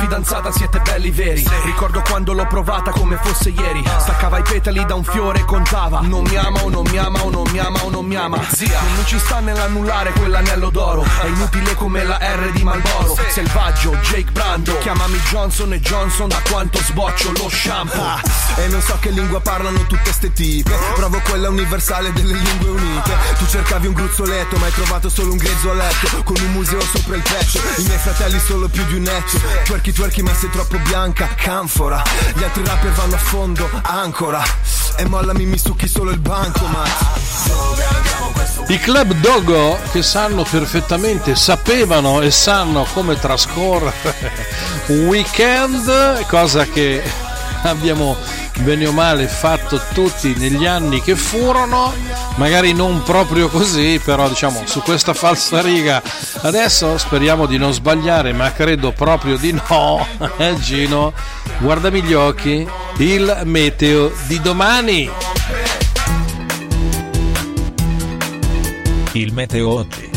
fidanzata 0.00 0.50
siete 0.50 0.80
belli 0.80 1.10
veri. 1.10 1.46
Ricordo 1.64 2.02
quando 2.02 2.32
l'ho 2.32 2.46
provata 2.46 2.90
come 2.90 3.18
fosse 3.22 3.50
ieri. 3.50 3.84
Staccava 3.98 4.38
i 4.38 4.42
petali 4.42 4.84
da 4.86 4.94
un 4.94 5.04
fiore 5.04 5.40
e 5.40 5.44
contava. 5.44 6.00
Non 6.00 6.24
mi 6.24 6.36
ama 6.36 6.62
o 6.62 6.70
non 6.70 6.86
mi 6.90 6.96
ama 6.96 7.20
o 7.22 7.30
non 7.30 7.46
mi 7.50 7.58
ama 7.58 7.84
o 7.84 7.90
non 7.90 8.06
mi 8.06 8.16
ama. 8.16 8.38
Zia, 8.50 8.80
non 8.94 9.04
ci 9.06 9.18
sta 9.18 9.40
nell'annullare 9.40 10.12
quell'anello 10.12 10.70
d'oro. 10.70 11.04
È 11.04 11.26
inutile 11.26 11.74
come 11.74 12.02
la 12.04 12.18
R 12.18 12.50
di 12.52 12.62
Malboro 12.64 13.16
Selvaggio, 13.28 13.94
Jake 13.96 14.30
Brando. 14.32 14.78
Chiamami 14.78 15.18
Johnson 15.30 15.72
e 15.74 15.80
Johnson 15.80 16.28
da 16.28 16.40
quanto 16.48 16.78
sboccio 16.78 17.32
lo 17.32 17.48
shampoo. 17.50 18.02
Ah, 18.02 18.20
E 18.56 18.68
non 18.68 18.80
so 18.80 18.96
che 19.00 19.10
lingua 19.10 19.40
parlano 19.40 19.86
tutte 19.86 20.12
ste 20.12 20.32
tipe. 20.32 20.76
Provo 20.94 21.20
quella 21.20 21.50
universale 21.50 22.12
delle 22.12 22.34
lingue 22.34 22.70
unite. 22.70 23.12
Tu 23.38 23.46
cercavi 23.46 23.86
un 23.86 23.92
gruzzoletto 23.92 24.56
ma 24.56 24.66
hai 24.66 24.72
trovato 24.72 25.08
solo 25.10 25.32
un 25.32 25.36
grezzo 25.36 25.70
a 25.70 25.74
letto 25.74 26.22
Con 26.24 26.36
un 26.40 26.52
museo 26.52 26.80
sopra 26.80 27.16
il 27.16 27.22
petto. 27.22 27.58
I 27.80 27.84
miei 27.84 27.98
fratelli 27.98 28.40
solo 28.40 28.68
più 28.68 28.84
di 28.86 28.94
un 28.94 29.06
etto 29.06 29.38
Twerky 29.92 30.20
twerky 30.20 30.22
ma 30.22 30.34
sei 30.38 30.50
troppo 30.50 30.78
bianca 30.78 31.28
Canfora. 31.34 32.02
Gli 32.34 32.42
altri 32.44 32.64
rapper 32.64 32.92
vanno 32.92 33.14
a 33.16 33.18
fondo 33.18 33.68
Ancora. 33.82 34.42
E 34.96 35.04
mollami 35.06 35.44
mi 35.46 35.58
succhi 35.58 35.88
solo 35.88 36.10
il 36.10 36.18
banco 36.18 36.64
ma 36.66 36.84
Dove 37.46 37.84
andiamo 37.84 38.30
questo 38.32 38.64
I 38.68 38.78
club 38.78 39.12
dogo 39.14 39.78
che 39.90 40.02
sanno 40.02 40.44
perfettamente, 40.48 41.34
sapevano 41.34 42.20
e 42.20 42.30
sanno 42.30 42.86
come 42.92 43.18
trascorrere 43.18 43.92
un 44.86 45.06
weekend, 45.06 46.26
cosa 46.26 46.64
che 46.66 47.02
abbiamo 47.68 48.16
bene 48.60 48.86
o 48.86 48.92
male 48.92 49.26
fatto 49.26 49.80
tutti 49.92 50.34
negli 50.36 50.66
anni 50.66 51.00
che 51.00 51.16
furono, 51.16 51.92
magari 52.36 52.72
non 52.72 53.02
proprio 53.02 53.48
così, 53.48 54.00
però 54.02 54.28
diciamo 54.28 54.62
su 54.64 54.82
questa 54.82 55.14
falsa 55.14 55.60
riga. 55.60 56.02
Adesso 56.42 56.98
speriamo 56.98 57.46
di 57.46 57.58
non 57.58 57.72
sbagliare, 57.72 58.32
ma 58.32 58.52
credo 58.52 58.92
proprio 58.92 59.36
di 59.36 59.52
no. 59.52 60.06
Eh 60.38 60.58
Gino, 60.58 61.12
guardami 61.58 62.02
gli 62.02 62.14
occhi, 62.14 62.66
il 62.98 63.40
meteo 63.44 64.12
di 64.26 64.40
domani. 64.40 65.10
Il 69.12 69.32
meteo 69.32 69.68
oggi. 69.68 70.09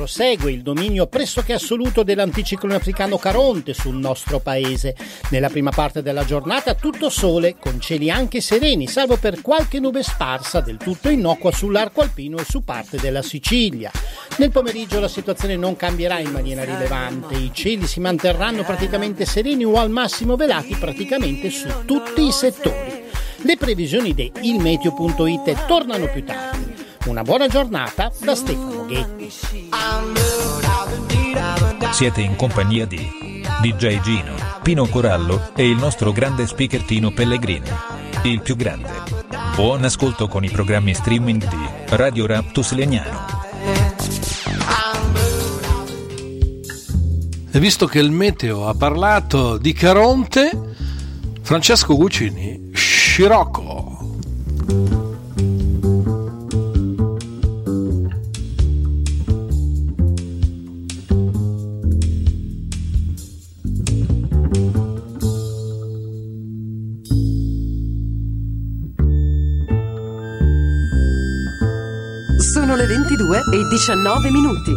Prosegue 0.00 0.50
il 0.50 0.62
dominio 0.62 1.08
pressoché 1.08 1.52
assoluto 1.52 2.02
dell'anticiclone 2.02 2.76
africano 2.76 3.18
Caronte 3.18 3.74
sul 3.74 3.96
nostro 3.96 4.38
paese. 4.38 4.96
Nella 5.28 5.50
prima 5.50 5.72
parte 5.72 6.00
della 6.00 6.24
giornata 6.24 6.72
tutto 6.72 7.10
sole, 7.10 7.56
con 7.58 7.78
cieli 7.78 8.10
anche 8.10 8.40
sereni, 8.40 8.86
salvo 8.86 9.18
per 9.18 9.42
qualche 9.42 9.78
nube 9.78 10.02
sparsa 10.02 10.62
del 10.62 10.78
tutto 10.78 11.10
innocua 11.10 11.52
sull'arco 11.52 12.00
alpino 12.00 12.38
e 12.38 12.46
su 12.48 12.64
parte 12.64 12.96
della 12.96 13.20
Sicilia. 13.20 13.90
Nel 14.38 14.50
pomeriggio 14.50 15.00
la 15.00 15.06
situazione 15.06 15.56
non 15.56 15.76
cambierà 15.76 16.18
in 16.18 16.30
maniera 16.30 16.64
rilevante, 16.64 17.34
i 17.36 17.50
cieli 17.52 17.86
si 17.86 18.00
manterranno 18.00 18.64
praticamente 18.64 19.26
sereni 19.26 19.66
o 19.66 19.74
al 19.74 19.90
massimo 19.90 20.34
velati 20.34 20.76
praticamente 20.76 21.50
su 21.50 21.68
tutti 21.84 22.26
i 22.26 22.32
settori. 22.32 23.02
Le 23.42 23.56
previsioni 23.58 24.14
di 24.14 24.32
ilmeteo.it 24.40 25.66
tornano 25.66 26.08
più 26.08 26.24
tardi. 26.24 26.79
Una 27.06 27.22
buona 27.22 27.48
giornata 27.48 28.12
da 28.18 28.34
Stefano 28.34 28.84
Ghetti. 28.84 29.32
Siete 31.92 32.20
in 32.20 32.36
compagnia 32.36 32.86
di 32.86 33.42
DJ 33.62 34.00
Gino, 34.00 34.34
Pino 34.62 34.86
Corallo 34.86 35.50
e 35.56 35.68
il 35.68 35.76
nostro 35.76 36.12
grande 36.12 36.46
speaker 36.46 36.82
Tino 36.82 37.10
Pellegrini. 37.10 37.68
Il 38.24 38.42
più 38.42 38.54
grande. 38.54 38.90
Buon 39.56 39.84
ascolto 39.84 40.28
con 40.28 40.44
i 40.44 40.50
programmi 40.50 40.92
streaming 40.92 41.48
di 41.48 41.96
Radio 41.96 42.26
Raptus 42.26 42.72
Legnano. 42.72 43.26
E 47.50 47.58
visto 47.58 47.86
che 47.86 47.98
il 47.98 48.10
meteo 48.10 48.68
ha 48.68 48.74
parlato 48.74 49.56
di 49.56 49.72
Caronte, 49.72 50.50
Francesco 51.40 51.96
Guccini, 51.96 52.70
Scirocco. 52.72 54.99
2 73.30 73.42
e 73.52 73.64
19 73.68 74.30
minuti. 74.32 74.72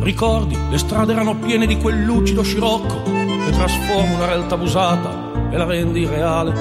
Ricordi, 0.00 0.58
le 0.68 0.78
strade 0.78 1.12
erano 1.12 1.36
piene 1.36 1.68
di 1.68 1.76
quel 1.76 2.02
lucido 2.02 2.42
scirocco 2.42 3.21
trasforma 3.52 4.14
una 4.14 4.26
realtà 4.26 4.54
abusata 4.54 5.30
e 5.50 5.56
la 5.56 5.64
rende 5.64 6.00
irreale. 6.00 6.52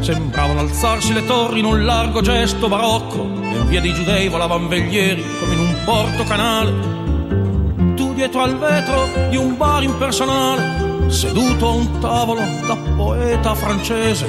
Sembravano 0.00 0.60
alzarsi 0.60 1.12
le 1.12 1.24
torri 1.26 1.58
in 1.58 1.64
un 1.64 1.84
largo 1.84 2.20
gesto 2.20 2.68
barocco 2.68 3.22
e 3.22 3.56
in 3.56 3.66
via 3.68 3.80
dei 3.80 3.92
giudei 3.92 4.28
volavano 4.28 4.68
veglieri 4.68 5.24
come 5.38 5.54
in 5.54 5.60
un 5.60 5.76
porto 5.84 6.24
canale. 6.24 7.94
Tu 7.94 8.14
dietro 8.14 8.42
al 8.42 8.58
vetro 8.58 9.08
di 9.28 9.36
un 9.36 9.56
bar 9.56 9.82
impersonale, 9.82 11.10
seduto 11.10 11.68
a 11.68 11.72
un 11.72 11.98
tavolo 11.98 12.40
da 12.66 12.76
poeta 12.96 13.54
francese, 13.54 14.26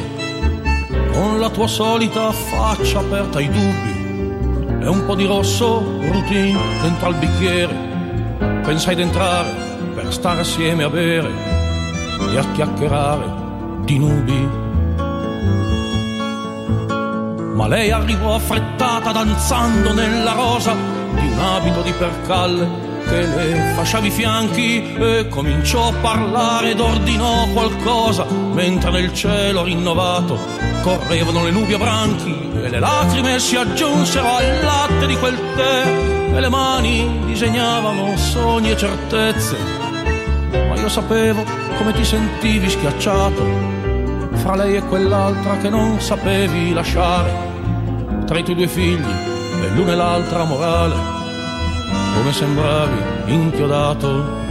con 1.13 1.39
la 1.39 1.49
tua 1.49 1.67
solita 1.67 2.31
faccia 2.31 2.99
aperta 2.99 3.37
ai 3.37 3.49
dubbi 3.49 3.93
e 4.83 4.87
un 4.87 5.05
po' 5.05 5.15
di 5.15 5.25
rosso 5.25 5.79
routine 5.79 6.59
dentro 6.81 7.07
al 7.07 7.15
bicchiere 7.15 7.73
pensai 8.63 8.95
d'entrare 8.95 9.49
per 9.95 10.11
stare 10.11 10.41
assieme 10.41 10.83
a 10.83 10.89
bere 10.89 11.52
e 12.33 12.37
a 12.37 12.51
chiacchierare 12.51 13.25
di 13.85 13.99
nubi. 13.99 14.49
Ma 17.53 17.67
lei 17.67 17.91
arrivò 17.91 18.35
affrettata 18.35 19.11
danzando 19.11 19.93
nella 19.93 20.33
rosa 20.33 20.73
di 21.13 21.27
un 21.27 21.39
abito 21.39 21.81
di 21.81 21.91
percalle 21.91 22.91
che 23.07 23.21
le 23.21 23.73
fasciava 23.75 24.07
i 24.07 24.09
fianchi 24.09 24.95
e 24.95 25.27
cominciò 25.29 25.89
a 25.89 25.93
parlare 26.01 26.71
ed 26.71 26.79
ordinò 26.79 27.47
qualcosa 27.53 28.25
mentre 28.53 28.91
nel 28.91 29.13
cielo 29.13 29.63
rinnovato 29.63 30.39
correvano 30.81 31.43
le 31.43 31.51
nubi 31.51 31.73
a 31.73 31.77
branchi 31.77 32.49
e 32.55 32.69
le 32.69 32.79
lacrime 32.79 33.39
si 33.39 33.55
aggiunsero 33.55 34.35
al 34.35 34.63
latte 34.63 35.05
di 35.05 35.17
quel 35.17 35.37
tè 35.55 36.33
e 36.33 36.39
le 36.39 36.49
mani 36.49 37.25
disegnavano 37.25 38.17
sogni 38.17 38.71
e 38.71 38.77
certezze. 38.77 39.57
Ma 40.51 40.75
io 40.75 40.89
sapevo 40.89 41.62
come 41.77 41.93
ti 41.93 42.03
sentivi 42.03 42.69
schiacciato. 42.69 43.71
Fra 44.33 44.55
lei 44.55 44.75
e 44.75 44.83
quell'altra 44.83 45.57
che 45.57 45.69
non 45.69 45.99
sapevi 45.99 46.73
lasciare, 46.73 47.31
tra 48.25 48.37
i 48.37 48.43
tuoi 48.43 48.55
due 48.55 48.67
figli 48.67 49.05
e 49.61 49.69
l'una 49.75 49.91
e 49.93 49.95
l'altra 49.95 50.43
morale, 50.43 50.95
come 52.15 52.33
sembravi 52.33 53.01
inchiodato. 53.27 54.41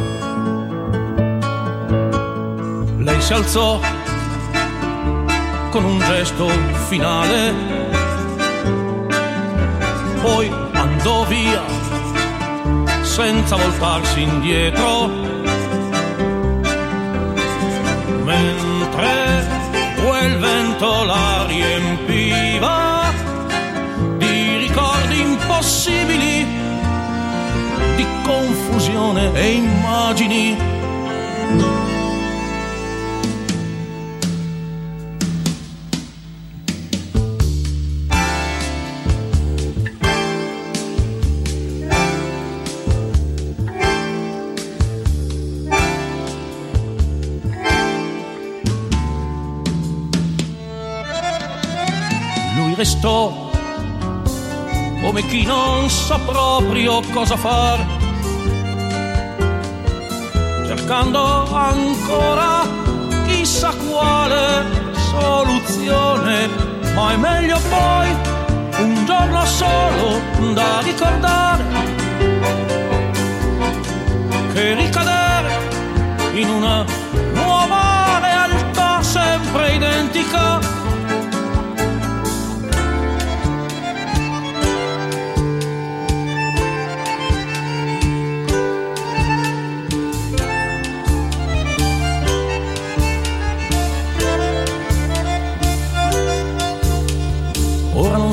Lei 2.99 3.21
si 3.21 3.33
alzò 3.33 3.81
con 5.71 5.85
un 5.85 5.99
gesto 5.99 6.49
finale, 6.89 7.55
poi 10.23 10.51
andò 10.73 11.25
via 11.25 11.61
senza 13.03 13.57
voltarsi 13.57 14.23
indietro, 14.23 15.32
mentre 18.33 19.47
quel 20.03 20.39
vento 20.39 21.05
la 21.05 21.45
riempiva 21.47 23.13
di 24.17 24.57
ricordi 24.57 25.21
impossibili, 25.21 26.47
di 27.97 28.07
confusione 28.25 29.33
e 29.35 29.53
immagini. 29.53 30.57
Restò 53.03 53.33
come 55.03 55.27
chi 55.27 55.45
non 55.45 55.91
sa 55.91 56.21
proprio 56.21 57.01
cosa 57.11 57.37
fare, 57.37 57.85
cercando 60.65 61.53
ancora 61.53 62.65
chissà 63.27 63.75
quale 63.75 64.65
soluzione, 65.11 66.49
ma 66.95 67.13
è 67.13 67.17
meglio 67.17 67.59
poi 67.69 68.09
un 68.79 69.05
giorno 69.05 69.45
solo 69.47 70.21
da 70.55 70.79
ricordare 70.83 71.65
che 74.53 74.75
ricadere 74.75 75.51
in 76.35 76.49
una 76.49 76.85
nuova 77.33 78.21
realtà 78.21 79.03
sempre 79.03 79.75
identica. 79.75 80.82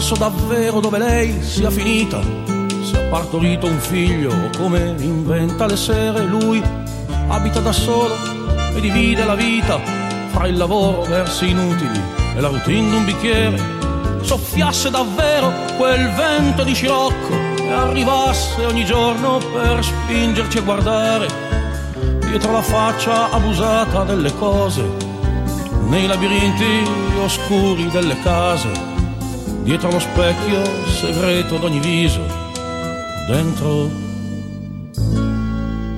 So 0.10 0.16
davvero 0.16 0.80
dove 0.80 0.98
lei 0.98 1.40
sia 1.44 1.70
finita, 1.70 2.20
se 2.82 2.98
ha 2.98 3.10
partorito 3.12 3.68
un 3.68 3.78
figlio 3.78 4.32
o 4.32 4.50
come 4.58 4.96
inventa 4.98 5.68
le 5.68 5.78
sere. 5.78 6.24
Lui 6.24 6.60
abita 7.28 7.60
da 7.60 7.72
solo 7.72 8.16
e 8.74 8.82
divide 8.82 9.24
la 9.24 9.36
vita 9.36 9.80
fra 10.32 10.48
il 10.48 10.58
lavoro, 10.58 11.04
versi 11.04 11.50
inutili 11.50 12.02
e 12.36 12.40
la 12.42 12.48
routine 12.48 12.90
d'un 12.90 13.06
bicchiere. 13.06 13.62
Soffiasse 14.22 14.90
davvero 14.90 15.54
quel 15.78 16.10
vento 16.14 16.64
di 16.64 16.74
scirocco 16.74 17.34
e 17.62 17.72
arrivasse 17.72 18.66
ogni 18.66 18.86
giorno 18.86 19.38
per 19.38 19.84
spingerci 19.84 20.58
a 20.58 20.62
guardare 20.62 21.28
dietro 22.26 22.52
la 22.52 22.64
faccia 22.64 23.30
abusata 23.30 24.06
delle 24.06 24.36
cose, 24.38 24.84
nei 25.86 26.08
labirinti 26.08 26.84
oscuri 27.22 27.90
delle 27.90 28.20
case 28.22 28.89
dietro 29.70 29.92
lo 29.92 30.00
specchio 30.00 30.64
segreto 30.88 31.58
d'ogni 31.58 31.80
viso, 31.80 32.26
dentro 33.28 33.88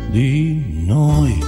di 0.09 0.83
noi. 0.85 1.39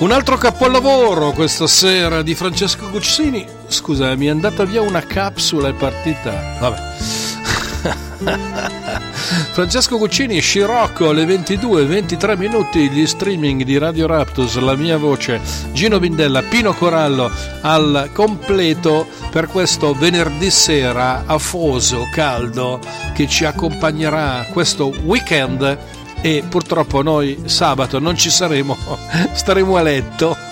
Un 0.00 0.10
altro 0.12 0.36
capolavoro 0.36 1.32
questa 1.32 1.66
sera 1.66 2.20
di 2.20 2.34
Francesco 2.34 2.90
Guccini. 2.90 3.46
Scusa, 3.66 4.14
mi 4.14 4.26
è 4.26 4.28
andata 4.28 4.64
via 4.64 4.82
una 4.82 5.00
capsula 5.00 5.68
e 5.68 5.72
partita. 5.72 6.58
Vabbè. 6.60 7.27
Francesco 9.52 9.98
Guccini, 9.98 10.40
Scirocco, 10.40 11.10
alle 11.10 11.24
22, 11.24 11.84
23 11.84 12.36
minuti, 12.36 12.88
gli 12.90 13.06
streaming 13.06 13.62
di 13.62 13.78
Radio 13.78 14.06
Raptus, 14.06 14.58
la 14.58 14.74
mia 14.74 14.96
voce, 14.96 15.40
Gino 15.72 15.98
Bindella, 15.98 16.42
Pino 16.42 16.72
Corallo 16.74 17.30
al 17.62 18.10
completo 18.12 19.06
per 19.30 19.46
questo 19.46 19.94
venerdì 19.94 20.50
sera 20.50 21.24
afoso, 21.26 22.08
caldo, 22.12 22.80
che 23.14 23.28
ci 23.28 23.44
accompagnerà 23.44 24.46
questo 24.52 24.92
weekend 25.04 25.78
e 26.20 26.42
purtroppo 26.48 27.02
noi 27.02 27.42
sabato 27.44 28.00
non 28.00 28.16
ci 28.16 28.30
saremo, 28.30 28.76
staremo 29.32 29.76
a 29.76 29.82
letto. 29.82 30.36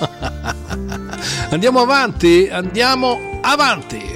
Andiamo 1.51 1.81
avanti, 1.81 2.49
andiamo 2.51 3.39
avanti. 3.41 4.16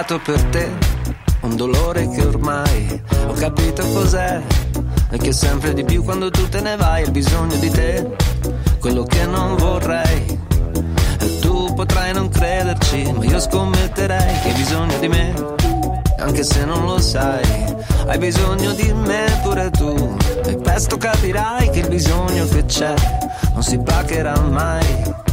Provato 0.00 0.18
per 0.20 0.42
te 0.44 0.70
un 1.42 1.56
dolore 1.56 2.08
che 2.08 2.22
ormai 2.22 3.02
ho 3.26 3.32
capito 3.32 3.86
cos'è. 3.92 4.40
E 5.10 5.18
che 5.18 5.32
sempre 5.32 5.74
di 5.74 5.84
più 5.84 6.02
quando 6.02 6.30
tu 6.30 6.48
te 6.48 6.60
ne 6.60 6.76
vai 6.76 7.04
ho 7.04 7.10
bisogno 7.10 7.56
di 7.56 7.68
te. 7.70 8.16
Quello 8.78 9.02
che 9.02 9.26
non 9.26 9.56
vorrei. 9.56 10.38
E 11.18 11.38
tu 11.40 11.74
potrai 11.74 12.14
non 12.14 12.28
crederci, 12.28 13.12
ma 13.12 13.24
io 13.24 13.40
scommetterei 13.40 14.40
che 14.40 14.48
hai 14.48 14.54
bisogno 14.54 14.98
di 14.98 15.08
me. 15.08 15.34
Anche 16.18 16.44
se 16.44 16.64
non 16.64 16.84
lo 16.84 16.98
sai, 17.00 17.74
hai 18.06 18.18
bisogno 18.18 18.72
di 18.72 18.92
me 18.92 19.38
pure 19.42 19.70
tu. 19.70 20.16
E 20.46 20.56
presto 20.56 20.96
capirai 20.96 21.70
che 21.70 21.80
il 21.80 21.88
bisogno 21.88 22.46
che 22.48 22.64
c'è 22.64 22.94
non 23.52 23.62
si 23.62 23.78
pagherà 23.78 24.38
mai. 24.40 25.28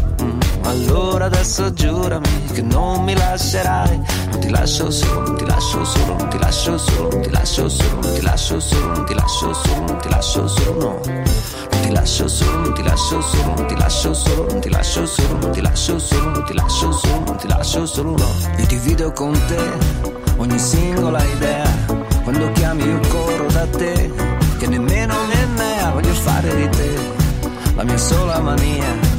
Mm, 0.67 0.89
Allora 0.89 1.25
adesso 1.25 1.71
giurami 1.71 2.27
che 2.53 2.61
non 2.61 3.03
mi 3.03 3.15
lascerai. 3.15 4.01
Non 4.31 4.39
ti 4.39 4.49
lascio 4.49 4.91
solo, 4.91 5.21
non 5.21 5.37
ti 5.37 5.45
lascio 5.45 5.85
solo, 5.85 6.15
non 6.17 6.29
ti 6.29 6.37
lascio 6.37 6.77
solo, 6.77 7.09
non 7.09 7.21
ti 7.21 7.29
lascio 7.29 7.69
solo, 7.69 8.01
non 8.01 8.13
ti 8.13 8.21
lascio 8.21 8.59
solo, 8.59 8.85
non 8.93 9.05
ti 9.05 9.13
lascio 9.13 9.53
solo, 9.53 9.85
non 9.85 9.97
ti 9.97 10.09
lascio 10.09 10.47
solo, 10.47 10.79
no. 10.79 11.01
Non 11.71 11.81
ti 11.81 11.91
lascio 11.91 12.27
solo, 12.27 12.59
non 12.59 12.73
ti 12.73 12.83
lascio 12.83 13.21
solo, 13.21 13.53
non 13.55 13.67
ti 13.67 13.75
lascio 13.75 14.13
solo, 14.13 14.45
non 14.47 14.59
ti 14.59 14.69
lascio 14.69 15.05
solo, 15.05 15.39
non 15.39 15.51
ti 15.51 15.61
lascio 15.61 15.99
solo, 15.99 16.29
non 16.31 16.43
ti 16.45 16.53
lascio 16.53 16.91
solo, 16.91 17.23
non 17.25 17.37
ti 17.37 17.47
lascio 17.47 17.85
solo, 17.85 18.11
no. 18.11 18.29
Io 18.57 18.65
divido 18.65 19.11
con 19.13 19.31
te 19.47 19.71
ogni 20.37 20.59
singola 20.59 21.23
idea. 21.23 21.65
Quando 22.23 22.51
chiami 22.51 22.83
io 22.83 22.99
corro 23.07 23.47
da 23.51 23.65
te, 23.67 24.11
che 24.57 24.67
nemmeno 24.67 25.13
ne 25.27 25.45
mea 25.45 25.91
voglio 25.91 26.13
fare 26.13 26.53
di 26.55 26.69
te 26.69 27.15
la 27.75 27.83
mia 27.83 27.97
sola 27.97 28.39
mania. 28.41 29.16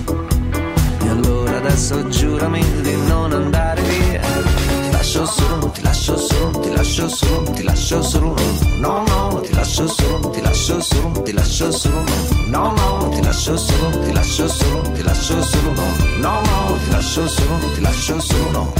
E 1.78 1.80
adesso 1.80 2.08
giurami 2.08 2.60
di 2.80 2.96
non 3.06 3.32
andare 3.32 3.80
via. 3.82 4.20
Ti 4.20 4.90
lascio 4.90 5.24
solo, 5.24 5.68
ti 5.68 5.80
lascio 5.82 6.18
solo, 6.18 6.58
ti 6.58 6.70
lascio 6.72 7.08
solo, 7.08 7.50
ti 7.52 7.62
lascio 7.62 8.02
solo, 8.02 8.34
no, 8.78 9.04
no, 9.06 9.40
ti 9.42 9.54
lascio 9.54 9.86
solo, 9.86 10.28
ti 10.30 10.40
lascio 10.40 10.80
solo, 10.80 11.22
ti 11.22 11.32
lascio 11.32 11.70
solo, 11.70 12.02
no, 12.48 12.72
no, 12.72 13.08
ti 13.10 13.22
lascio 13.22 13.56
solo, 13.56 13.96
ti 14.00 14.12
lascio 14.12 14.48
solo, 14.48 14.80
ti 14.90 15.02
lascio 15.02 15.40
solo, 15.40 15.72
no, 16.18 16.40
no, 16.40 16.78
ti 16.82 16.90
lascio 16.90 17.28
solo, 17.28 17.58
ti 17.72 17.80
lascio 17.80 18.20
solo, 18.20 18.50
no. 18.50 18.72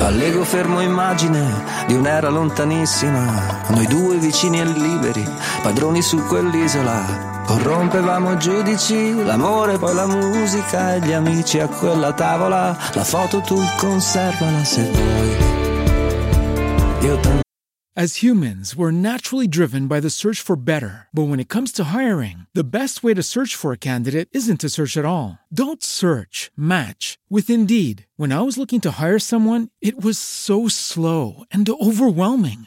Allego 0.00 0.42
fermo 0.42 0.80
immagine 0.80 1.62
di 1.86 1.94
un'era 1.94 2.28
lontanissima, 2.28 3.62
noi 3.68 3.86
due 3.86 4.16
vicini 4.16 4.58
e 4.58 4.64
liberi, 4.64 5.24
padroni 5.62 6.02
su 6.02 6.16
quell'isola. 6.26 7.35
Giudici, 8.38 9.12
l'amore, 9.24 9.78
poi 9.78 9.94
la 9.94 10.06
musica 10.06 10.94
e 10.94 11.00
gli 11.00 11.12
amici 11.12 11.58
a 11.58 11.68
quella 11.68 12.12
tavola. 12.12 12.76
La 12.94 13.04
foto 13.04 13.40
tu 13.40 13.56
conservala 13.78 14.64
se 14.64 14.82
vuoi. 14.90 15.46
As 17.98 18.16
humans, 18.16 18.76
we're 18.76 18.90
naturally 18.90 19.48
driven 19.48 19.86
by 19.86 20.00
the 20.00 20.10
search 20.10 20.42
for 20.42 20.54
better. 20.54 21.08
But 21.14 21.28
when 21.28 21.40
it 21.40 21.48
comes 21.48 21.72
to 21.72 21.84
hiring, 21.84 22.46
the 22.52 22.62
best 22.62 23.02
way 23.02 23.14
to 23.14 23.22
search 23.22 23.56
for 23.56 23.72
a 23.72 23.78
candidate 23.78 24.28
isn't 24.32 24.60
to 24.60 24.68
search 24.68 24.98
at 24.98 25.06
all. 25.06 25.38
Don't 25.50 25.82
search, 25.82 26.50
match 26.54 27.18
with 27.30 27.48
Indeed. 27.48 28.04
When 28.16 28.32
I 28.32 28.42
was 28.42 28.58
looking 28.58 28.82
to 28.82 29.00
hire 29.00 29.18
someone, 29.18 29.70
it 29.80 30.04
was 30.04 30.18
so 30.18 30.68
slow 30.68 31.44
and 31.50 31.66
overwhelming. 31.70 32.66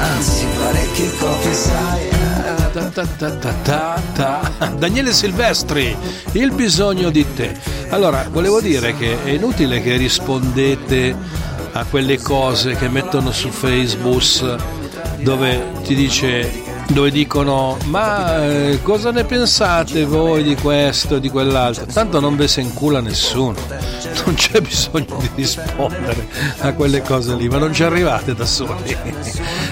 Anzi, 0.00 0.46
parecchie 0.58 1.10
copie, 1.18 1.52
sai? 1.52 2.08
Daniele 4.78 5.12
Silvestri, 5.12 5.96
il 6.32 6.52
bisogno 6.52 7.10
di 7.10 7.26
te. 7.34 7.58
Allora, 7.90 8.26
volevo 8.30 8.60
dire 8.60 8.96
che 8.96 9.22
è 9.22 9.30
inutile 9.30 9.82
che 9.82 9.96
rispondete 9.96 11.14
a 11.72 11.84
quelle 11.84 12.18
cose 12.18 12.74
che 12.76 12.88
mettono 12.88 13.30
su 13.32 13.50
Facebook 13.50 14.56
dove 15.18 15.72
ti 15.82 15.94
dice 15.94 16.68
dove 16.88 17.10
dicono 17.10 17.76
ma 17.84 18.44
eh, 18.44 18.80
cosa 18.82 19.12
ne 19.12 19.24
pensate 19.24 20.04
voi 20.04 20.42
di 20.42 20.56
questo 20.56 21.18
di 21.18 21.28
quell'altro 21.28 21.86
tanto 21.86 22.18
non 22.18 22.34
ve 22.34 22.48
se 22.48 22.62
incula 22.62 23.00
nessuno 23.00 23.54
non 24.24 24.34
c'è 24.34 24.60
bisogno 24.60 25.16
di 25.20 25.30
rispondere 25.36 26.26
a 26.58 26.72
quelle 26.72 27.02
cose 27.02 27.36
lì 27.36 27.48
ma 27.48 27.58
non 27.58 27.72
ci 27.72 27.84
arrivate 27.84 28.34
da 28.34 28.44
soli 28.44 28.96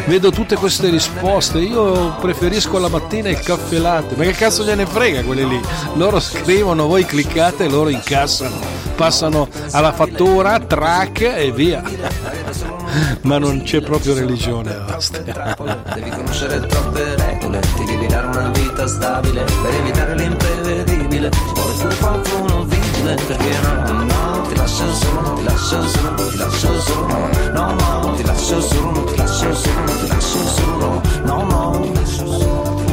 vedo 0.09 0.31
tutte 0.31 0.57
queste 0.57 0.89
risposte. 0.89 1.59
Io 1.59 2.15
preferisco 2.17 2.79
la 2.79 2.89
mattina 2.89 3.29
il 3.29 3.39
caffè 3.39 3.79
latte. 3.79 4.17
Ma 4.17 4.25
che 4.25 4.33
cazzo 4.33 4.65
gliene 4.65 4.87
frega 4.87 5.23
quelle 5.23 5.45
lì? 5.45 5.61
Loro 5.95 6.19
scrivono 6.19 6.87
voi 6.87 7.05
cliccate 7.05 7.69
loro 7.69 7.91
incassano. 7.91 8.59
Passano 8.97 9.49
alla 9.71 9.93
fattura 9.93 10.59
track 10.59 11.21
e 11.21 11.53
via. 11.53 11.83
Ma 13.23 13.39
non 13.39 13.63
c'è 13.63 13.81
proprio 13.83 14.15
religione. 14.15 14.75
Devi 15.95 16.11
conoscere 16.11 16.67
troppe 16.67 17.15
regole, 17.15 17.61
devi 17.87 18.07
dare 18.07 18.27
una 18.27 18.49
vita 18.49 18.87
stabile 18.87 19.45
per 19.63 19.75
evitare 19.75 20.17
l'imprevedibile. 20.17 21.31
Ci 21.31 21.53
vuole 21.55 21.97
qualcuno 21.97 22.78
vigile, 23.09 23.15
perché 23.27 23.59
no, 23.61 23.93
no, 23.93 24.43
ti 24.49 24.57
lascio 24.57 24.95
solo, 24.95 25.21
non 25.21 25.37
ti 25.37 25.45
lascio 25.45 25.89
solo, 25.89 26.11
non 26.11 26.29
ti 26.31 26.37
lascio 26.37 26.81
solo, 26.81 27.07
no, 27.53 27.75
no, 27.75 28.13
ti 28.15 28.25
lascio 28.25 28.61
solo, 28.61 29.05
ti 29.05 29.17
lascio 29.17 29.55
solo, 29.55 29.93
ti 30.01 30.09
lascio 30.09 30.47
solo, 30.47 31.03
no, 31.25 31.43
no, 31.43 31.81
ti 31.81 31.93
lascio 31.95 32.27
solo, 32.27 32.87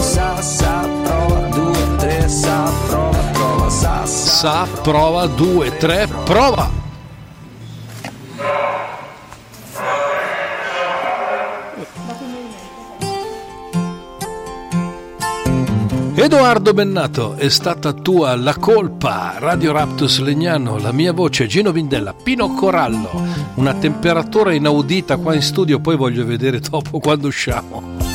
sa, 0.00 0.40
sa, 0.40 0.88
prova, 1.04 1.48
due, 1.48 1.96
tre, 1.96 2.28
sa, 2.28 2.72
sa, 4.04 4.66
prova, 4.82 5.26
2, 5.26 5.76
3, 5.76 6.08
prova! 6.24 6.79
Edoardo 16.22 16.74
Bennato, 16.74 17.34
è 17.36 17.48
stata 17.48 17.94
tua 17.94 18.36
la 18.36 18.54
colpa. 18.56 19.36
Radio 19.38 19.72
Raptus 19.72 20.18
Legnano, 20.20 20.76
la 20.76 20.92
mia 20.92 21.14
voce, 21.14 21.46
Gino 21.46 21.72
Vindella, 21.72 22.12
Pino 22.12 22.52
Corallo. 22.52 23.26
Una 23.54 23.72
temperatura 23.72 24.52
inaudita 24.52 25.16
qua 25.16 25.34
in 25.34 25.40
studio, 25.40 25.80
poi 25.80 25.96
voglio 25.96 26.26
vedere 26.26 26.60
dopo 26.60 26.98
quando 26.98 27.26
usciamo. 27.26 28.09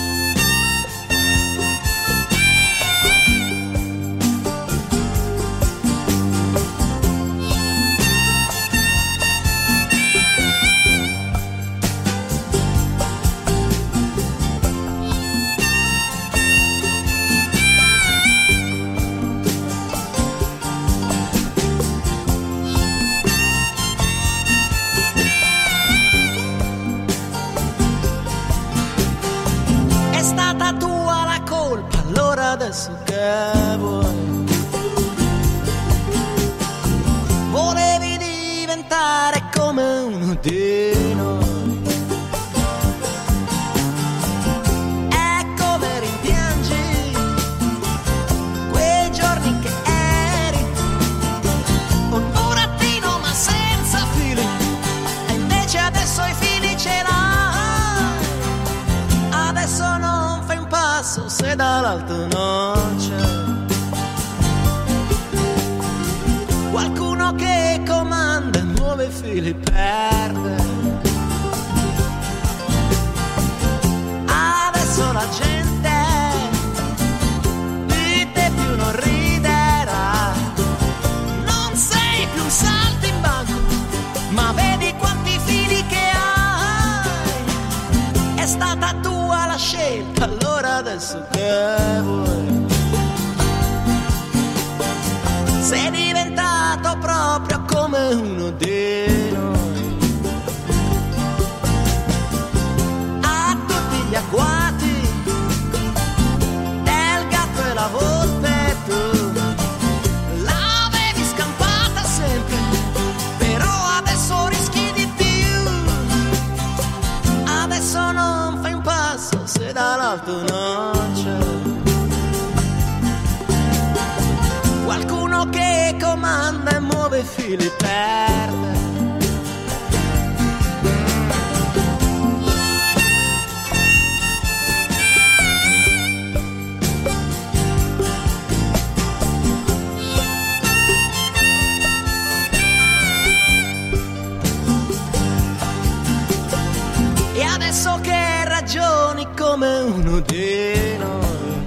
Come 150.16 150.22
uno 150.22 150.22
di 150.22 150.98
noi 150.98 151.64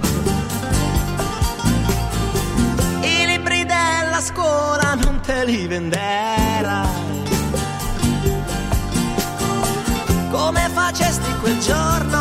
I 3.01 3.25
libri 3.27 3.65
della 3.65 4.21
scuola 4.21 4.95
non 4.95 5.19
te 5.21 5.45
li 5.45 5.67
venderai. 5.67 6.87
Come 10.29 10.69
facesti 10.73 11.31
quel 11.41 11.59
giorno 11.59 12.18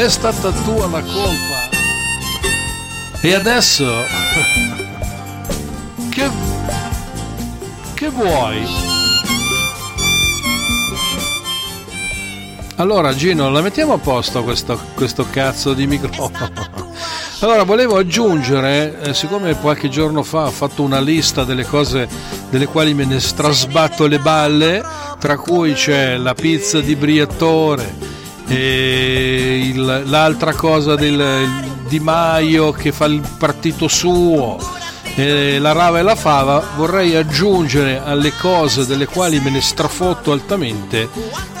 È 0.00 0.08
stata 0.08 0.50
tua 0.50 0.88
la 0.88 1.02
colpa. 1.02 1.68
E 3.20 3.34
adesso... 3.34 3.84
Che... 6.08 6.30
Che 7.92 8.08
vuoi? 8.08 8.66
Allora 12.76 13.14
Gino, 13.14 13.50
la 13.50 13.60
mettiamo 13.60 13.92
a 13.92 13.98
posto 13.98 14.42
questo, 14.42 14.80
questo 14.94 15.26
cazzo 15.28 15.74
di 15.74 15.86
microfono. 15.86 16.88
Allora, 17.40 17.64
volevo 17.64 17.96
aggiungere, 17.96 19.00
eh, 19.02 19.14
siccome 19.14 19.58
qualche 19.58 19.88
giorno 19.88 20.22
fa 20.22 20.46
ho 20.46 20.50
fatto 20.50 20.82
una 20.82 21.00
lista 21.00 21.44
delle 21.44 21.64
cose 21.64 22.06
delle 22.50 22.66
quali 22.66 22.92
me 22.92 23.06
ne 23.06 23.18
strasbatto 23.18 24.06
le 24.06 24.18
balle, 24.18 24.84
tra 25.18 25.38
cui 25.38 25.72
c'è 25.72 26.18
la 26.18 26.34
pizza 26.34 26.80
di 26.80 26.94
Briatore, 26.96 28.09
il- 28.54 30.02
l'altra 30.06 30.54
cosa 30.54 30.94
del 30.94 31.48
Di 31.88 32.00
Maio 32.00 32.72
che 32.72 32.92
fa 32.92 33.06
il 33.06 33.20
partito 33.38 33.88
suo, 33.88 34.58
e 35.16 35.58
la 35.58 35.72
rava 35.72 35.98
e 35.98 36.02
la 36.02 36.14
fava, 36.14 36.62
vorrei 36.76 37.16
aggiungere 37.16 38.00
alle 38.02 38.32
cose 38.36 38.86
delle 38.86 39.06
quali 39.06 39.40
me 39.40 39.50
ne 39.50 39.60
strafotto 39.60 40.32
altamente 40.32 41.08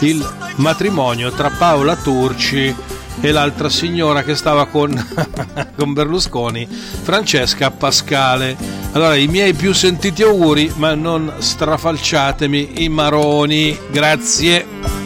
il 0.00 0.24
matrimonio 0.56 1.30
tra 1.32 1.50
Paola 1.50 1.96
Turci 1.96 2.74
e 3.22 3.32
l'altra 3.32 3.68
signora 3.68 4.22
che 4.22 4.34
stava 4.34 4.66
con, 4.66 4.94
con 5.76 5.92
Berlusconi, 5.92 6.66
Francesca 7.02 7.70
Pascale. 7.70 8.56
Allora, 8.92 9.14
i 9.16 9.26
miei 9.26 9.52
più 9.52 9.74
sentiti 9.74 10.22
auguri, 10.22 10.72
ma 10.76 10.94
non 10.94 11.30
strafalciatemi 11.38 12.82
i 12.82 12.88
maroni. 12.88 13.76
Grazie. 13.90 14.99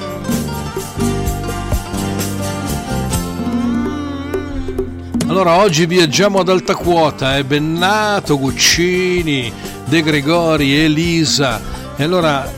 Allora 5.35 5.57
oggi 5.57 5.85
viaggiamo 5.87 6.39
ad 6.39 6.49
alta 6.49 6.77
quota, 6.77 7.37
è 7.37 7.43
Bennato, 7.43 8.39
Guccini, 8.39 9.53
De 9.85 10.01
Gregori, 10.01 10.77
Elisa. 10.77 11.61
E 11.97 12.05
allora 12.05 12.49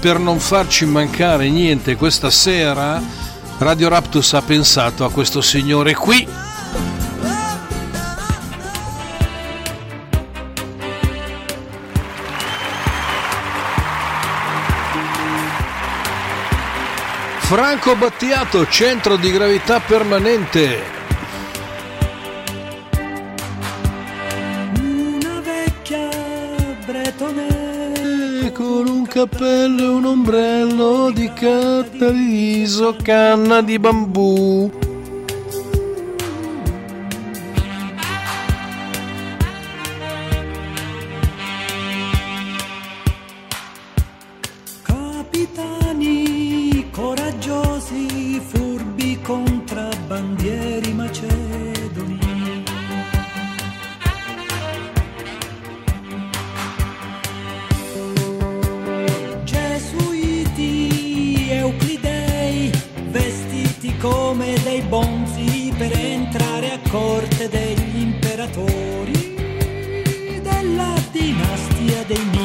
per 0.00 0.18
non 0.18 0.40
farci 0.40 0.84
mancare 0.84 1.48
niente 1.48 1.94
questa 1.94 2.30
sera, 2.30 3.00
Radio 3.58 3.88
Raptus 3.88 4.32
ha 4.32 4.42
pensato 4.42 5.04
a 5.04 5.12
questo 5.12 5.40
signore 5.40 5.94
qui. 5.94 6.26
Franco 17.38 17.94
Battiato, 17.94 18.66
centro 18.66 19.14
di 19.14 19.30
gravità 19.30 19.78
permanente. 19.78 21.03
Cappello 29.14 29.80
e 29.80 29.86
un 29.86 30.06
ombrello 30.06 31.12
di 31.12 31.32
carta 31.32 32.10
riso, 32.10 32.96
canna 33.00 33.62
di 33.62 33.78
bambù. 33.78 34.68
Dinastia 72.06 72.34
dei 72.34 72.43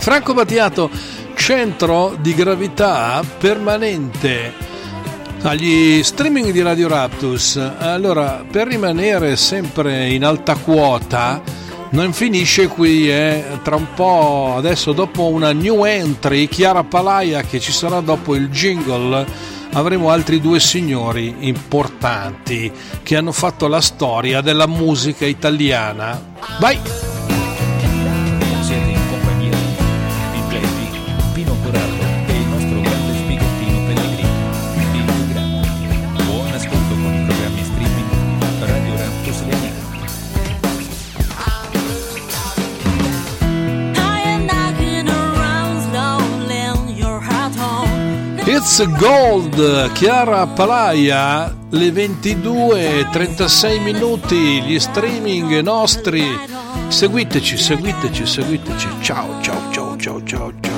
Franco 0.00 0.32
Battiato, 0.32 0.90
centro 1.34 2.16
di 2.18 2.34
gravità 2.34 3.22
permanente 3.38 4.52
agli 5.42 6.02
streaming 6.02 6.50
di 6.52 6.62
Radio 6.62 6.88
Raptus. 6.88 7.56
Allora, 7.78 8.42
per 8.50 8.66
rimanere 8.66 9.36
sempre 9.36 10.08
in 10.08 10.24
alta 10.24 10.54
quota, 10.54 11.42
non 11.90 12.14
finisce 12.14 12.66
qui, 12.68 13.10
eh. 13.10 13.44
tra 13.62 13.76
un 13.76 13.92
po', 13.94 14.54
adesso 14.56 14.92
dopo 14.92 15.28
una 15.28 15.52
new 15.52 15.84
entry, 15.84 16.48
Chiara 16.48 16.82
Palaia 16.82 17.42
che 17.42 17.60
ci 17.60 17.70
sarà 17.70 18.00
dopo 18.00 18.34
il 18.34 18.48
jingle, 18.48 19.26
avremo 19.72 20.10
altri 20.10 20.40
due 20.40 20.60
signori 20.60 21.36
importanti 21.40 22.72
che 23.02 23.16
hanno 23.16 23.32
fatto 23.32 23.68
la 23.68 23.82
storia 23.82 24.40
della 24.40 24.66
musica 24.66 25.26
italiana. 25.26 26.20
Vai! 26.58 27.09
It's 48.60 48.86
Gold, 48.98 49.90
Chiara 49.92 50.46
Palaia, 50.46 51.50
le 51.70 51.88
22.36 51.88 53.80
minuti, 53.80 54.60
gli 54.60 54.78
streaming 54.78 55.60
nostri. 55.60 56.22
Seguiteci, 56.88 57.56
seguiteci, 57.56 58.26
seguiteci. 58.26 58.88
Ciao, 59.00 59.40
ciao, 59.40 59.70
ciao, 59.70 59.96
ciao, 59.96 60.22
ciao, 60.24 60.52
ciao. 60.60 60.69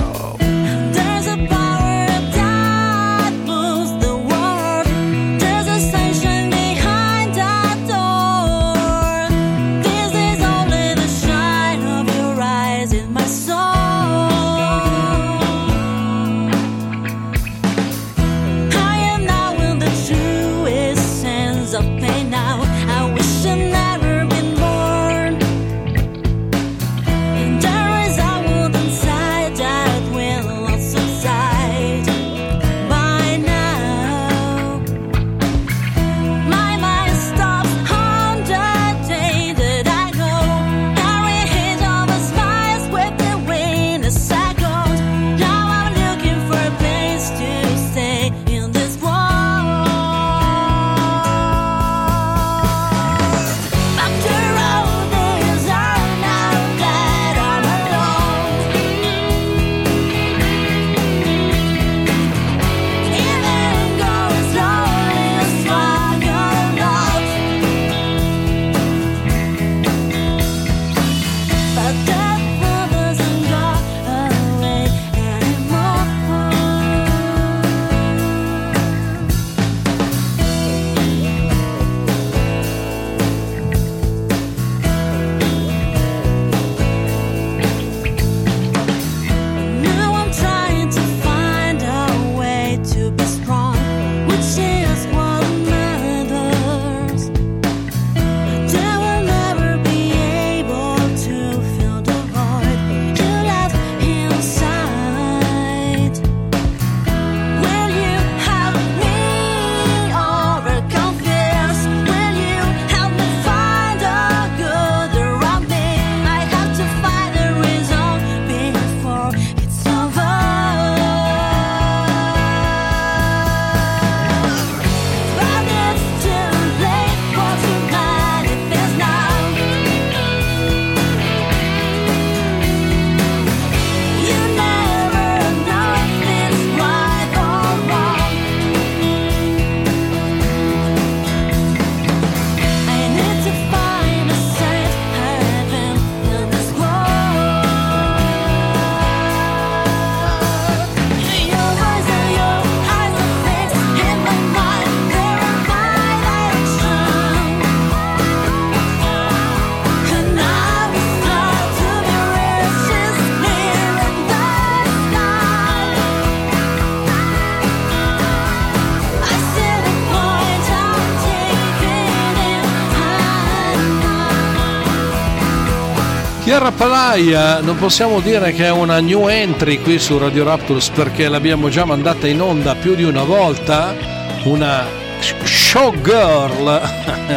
Chiara 176.52 176.70
Palaia, 176.70 177.60
non 177.60 177.78
possiamo 177.78 178.20
dire 178.20 178.52
che 178.52 178.66
è 178.66 178.70
una 178.70 179.00
new 179.00 179.26
entry 179.26 179.80
qui 179.80 179.98
su 179.98 180.18
Radio 180.18 180.44
Raptors 180.44 180.90
perché 180.90 181.26
l'abbiamo 181.26 181.70
già 181.70 181.86
mandata 181.86 182.26
in 182.26 182.42
onda 182.42 182.74
più 182.74 182.94
di 182.94 183.04
una 183.04 183.22
volta, 183.22 183.96
una 184.44 184.84
showgirl, 185.18 186.80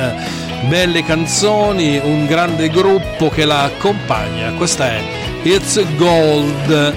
belle 0.67 1.01
canzoni, 1.05 1.97
un 2.03 2.25
grande 2.25 2.67
gruppo 2.67 3.29
che 3.29 3.45
la 3.45 3.63
accompagna, 3.63 4.51
questa 4.51 4.89
è 4.89 5.01
It's 5.43 5.81
Gold. 5.95 6.93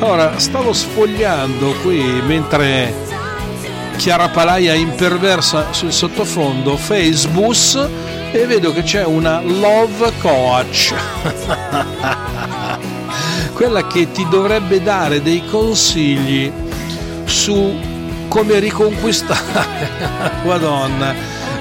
Ora, 0.00 0.38
stavo 0.38 0.74
sfogliando 0.74 1.72
qui 1.80 2.02
mentre 2.26 2.92
Chiara 3.96 4.28
Palaia 4.28 4.74
imperversa 4.74 5.72
sul 5.72 5.90
sottofondo. 5.90 6.76
Facebook 6.76 8.11
e 8.32 8.46
vedo 8.46 8.72
che 8.72 8.82
c'è 8.82 9.04
una 9.04 9.40
love 9.40 10.12
coach. 10.20 10.94
Quella 13.52 13.86
che 13.86 14.10
ti 14.10 14.26
dovrebbe 14.28 14.82
dare 14.82 15.22
dei 15.22 15.44
consigli 15.46 16.50
su 17.24 17.78
come 18.28 18.58
riconquistare 18.58 19.90
la 20.18 20.30
tua 20.42 20.58
donna. 20.58 21.14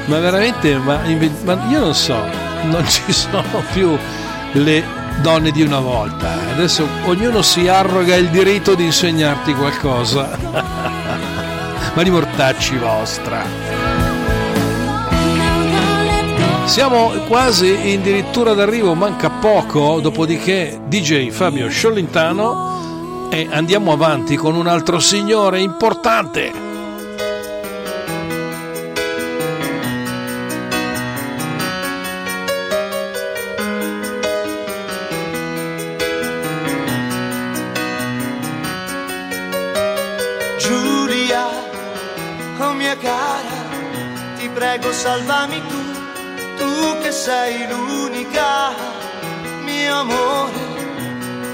Ma 0.05 0.19
veramente 0.19 0.77
ma, 0.77 1.01
ma 1.43 1.67
io 1.69 1.79
non 1.79 1.93
so 1.93 2.49
non 2.63 2.87
ci 2.87 3.01
sono 3.11 3.63
più 3.71 3.97
le 4.53 4.83
donne 5.21 5.51
di 5.51 5.61
una 5.61 5.79
volta. 5.79 6.33
Adesso 6.53 6.87
ognuno 7.05 7.41
si 7.41 7.67
arroga 7.67 8.15
il 8.15 8.29
diritto 8.29 8.75
di 8.75 8.85
insegnarti 8.85 9.53
qualcosa. 9.53 10.37
Ma 11.93 12.03
di 12.03 12.09
mortacci 12.09 12.77
vostra 12.77 13.43
siamo 16.65 17.09
quasi 17.27 17.71
addirittura 17.71 18.53
d'arrivo, 18.53 18.93
manca 18.93 19.29
poco, 19.29 19.99
dopodiché 19.99 20.79
DJ 20.87 21.29
Fabio 21.29 21.69
Sciolintano 21.69 23.29
e 23.29 23.47
andiamo 23.49 23.91
avanti 23.91 24.35
con 24.35 24.55
un 24.55 24.67
altro 24.67 24.99
signore 24.99 25.59
importante. 25.59 26.51
Giulia, 40.57 41.47
oh 42.59 42.73
mia 42.73 42.97
cara, 42.97 43.39
ti 44.37 44.49
prego 44.49 44.91
salvami 44.91 45.61
tu 45.67 45.90
sei 47.23 47.67
l'unica, 47.67 48.73
mio 49.63 49.95
amore, 49.95 50.59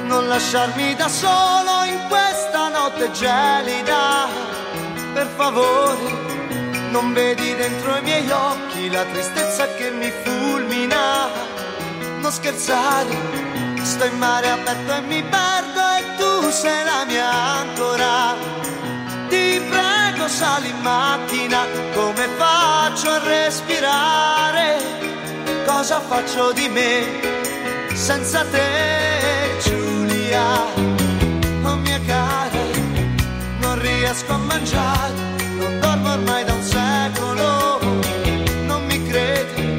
non 0.06 0.30
lasciarmi 0.30 0.96
da 0.96 1.10
solo 1.10 1.84
in 1.84 2.00
questa 2.08 2.70
notte 2.70 3.12
gelida, 3.12 4.30
per 5.14 5.28
favore. 5.36 6.26
Non 6.92 7.12
vedi 7.12 7.54
dentro 7.54 7.98
i 7.98 8.02
miei 8.02 8.32
occhi 8.32 8.90
la 8.90 9.04
tristezza 9.12 9.68
che 9.76 9.92
mi 9.92 10.10
fulmina. 10.24 11.28
Non 12.22 12.32
scherzare, 12.32 13.14
sto 13.82 14.06
in 14.06 14.18
mare 14.18 14.50
aperto 14.50 14.94
e 14.94 15.02
mi 15.02 15.22
perdo 15.22 15.82
e 16.00 16.16
tu 16.16 16.50
sei 16.50 16.86
la 16.86 17.04
mia 17.06 17.30
ancora. 17.30 18.36
Ti 19.28 19.62
prego 19.70 20.30
sali 20.30 20.70
in 20.70 20.80
macchina, 20.80 21.66
come 21.94 22.26
faccio 22.38 23.10
a 23.10 23.20
respirare? 23.20 25.07
Cosa 25.68 26.00
faccio 26.00 26.54
di 26.54 26.70
me 26.70 27.20
senza 27.94 28.46
te, 28.46 29.60
Giulia? 29.62 30.64
Oh 31.64 31.76
mia 31.76 32.00
cara, 32.08 32.58
non 33.60 33.80
riesco 33.82 34.32
a 34.32 34.38
mangiare, 34.38 35.14
non 35.60 35.80
dormo 35.82 36.14
ormai 36.14 36.46
da 36.46 36.54
un 36.54 36.64
secolo, 36.64 37.80
non 38.66 38.86
mi 38.86 39.06
credi, 39.08 39.76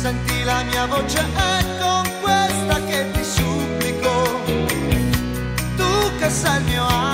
senti 0.00 0.42
la 0.44 0.62
mia 0.64 0.86
voce 0.86 1.20
è 1.20 1.64
con 1.78 2.10
questa 2.22 2.82
che 2.86 3.10
ti 3.12 3.22
supplico, 3.22 4.42
tu 5.76 6.16
che 6.18 6.30
sei 6.30 6.56
il 6.56 6.64
mio 6.64 6.86
angelo, 6.86 7.07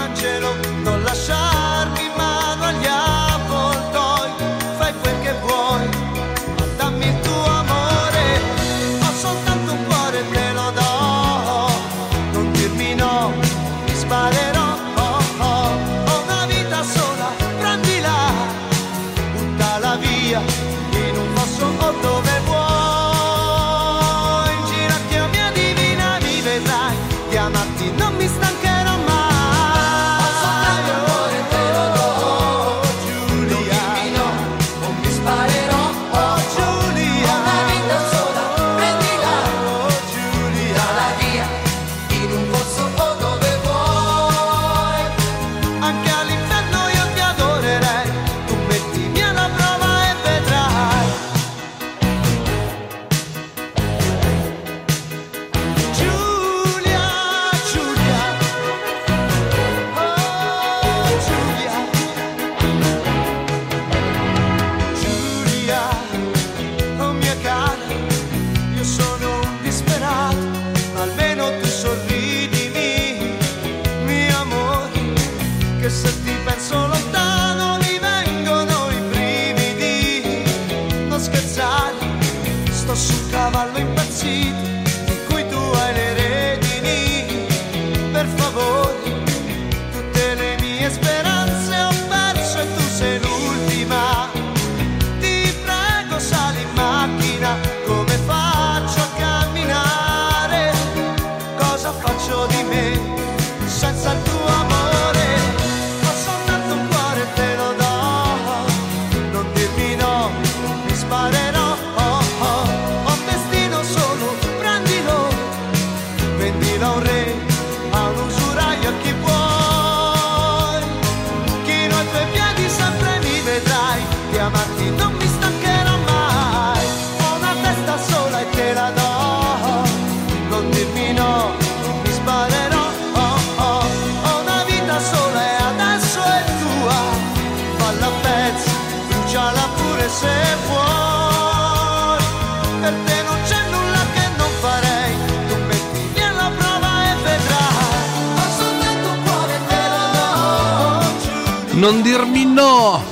Non 151.84 152.00
dirmi 152.00 152.46
no! 152.46 153.04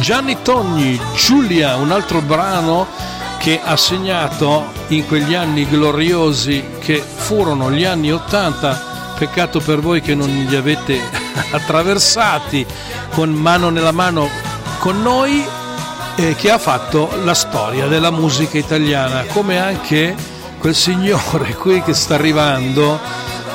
Gianni 0.00 0.38
Togni, 0.40 0.98
Giulia, 1.14 1.76
un 1.76 1.90
altro 1.90 2.22
brano 2.22 2.86
che 3.36 3.60
ha 3.62 3.76
segnato 3.76 4.72
in 4.88 5.06
quegli 5.06 5.34
anni 5.34 5.68
gloriosi 5.68 6.64
che 6.78 7.02
furono 7.02 7.70
gli 7.70 7.84
anni 7.84 8.10
Ottanta. 8.10 9.12
Peccato 9.18 9.60
per 9.60 9.80
voi 9.80 10.00
che 10.00 10.14
non 10.14 10.26
li 10.26 10.56
avete 10.56 10.98
attraversati 11.52 12.64
con 13.10 13.28
mano 13.28 13.68
nella 13.68 13.92
mano 13.92 14.26
con 14.78 15.02
noi, 15.02 15.44
eh, 16.14 16.34
che 16.34 16.50
ha 16.50 16.58
fatto 16.58 17.10
la 17.24 17.34
storia 17.34 17.88
della 17.88 18.10
musica 18.10 18.56
italiana, 18.56 19.24
come 19.24 19.60
anche 19.60 20.16
quel 20.58 20.74
signore 20.74 21.54
qui 21.56 21.82
che 21.82 21.92
sta 21.92 22.14
arrivando, 22.14 22.98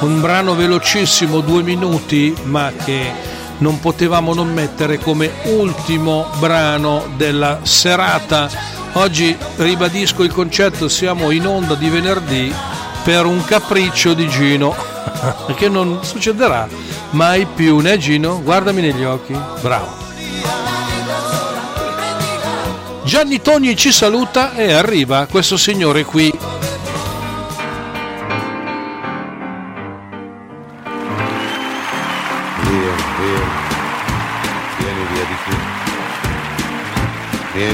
un 0.02 0.22
brano 0.22 0.54
velocissimo, 0.54 1.40
due 1.40 1.64
minuti, 1.64 2.36
ma 2.44 2.72
che 2.86 3.23
non 3.60 3.80
potevamo 3.80 4.34
non 4.34 4.54
mettere 4.54 4.98
come 4.98 5.32
ultimo 5.46 6.28
brano 6.40 7.06
della 7.16 7.60
serata. 7.64 8.50
Oggi 8.94 9.36
ribadisco 9.58 10.24
il 10.24 10.32
concetto, 10.32 10.88
siamo 10.88 11.32
in 11.32 11.48
onda 11.48 11.76
di 11.76 11.90
venerdì 11.90 12.54
per 13.04 13.26
un 13.26 13.44
capriccio 13.44 14.14
di 14.14 14.28
Gino, 14.28 14.76
che 15.56 15.70
non 15.70 16.00
succederà 16.04 16.68
mai 17.12 17.46
più, 17.46 17.80
né 17.80 17.98
Gino? 17.98 18.42
Guardami 18.42 18.82
negli 18.82 19.04
occhi, 19.04 19.38
bravo. 19.62 20.02
Gianni 23.04 23.42
Togni 23.42 23.76
ci 23.76 23.92
saluta 23.92 24.56
e 24.56 24.72
arriva 24.72 25.28
questo 25.30 25.58
signore 25.58 26.06
qui. 26.06 26.32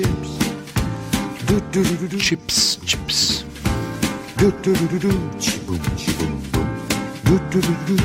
chips. 0.00 0.38
Do 1.46 1.60
do 1.72 1.82
do 1.82 1.96
do 1.96 2.08
do. 2.08 2.18
Chips, 2.18 2.78
chips. 2.84 3.44
Do 4.36 4.50
do 4.62 4.72
do 4.72 4.86
do 4.88 4.98
do. 4.98 5.12
Chiboom, 5.38 5.80
chiboom, 5.96 6.34
boom. 6.52 6.68
Do 7.24 7.38
do 7.50 7.60
do 7.60 7.74
do. 7.86 7.96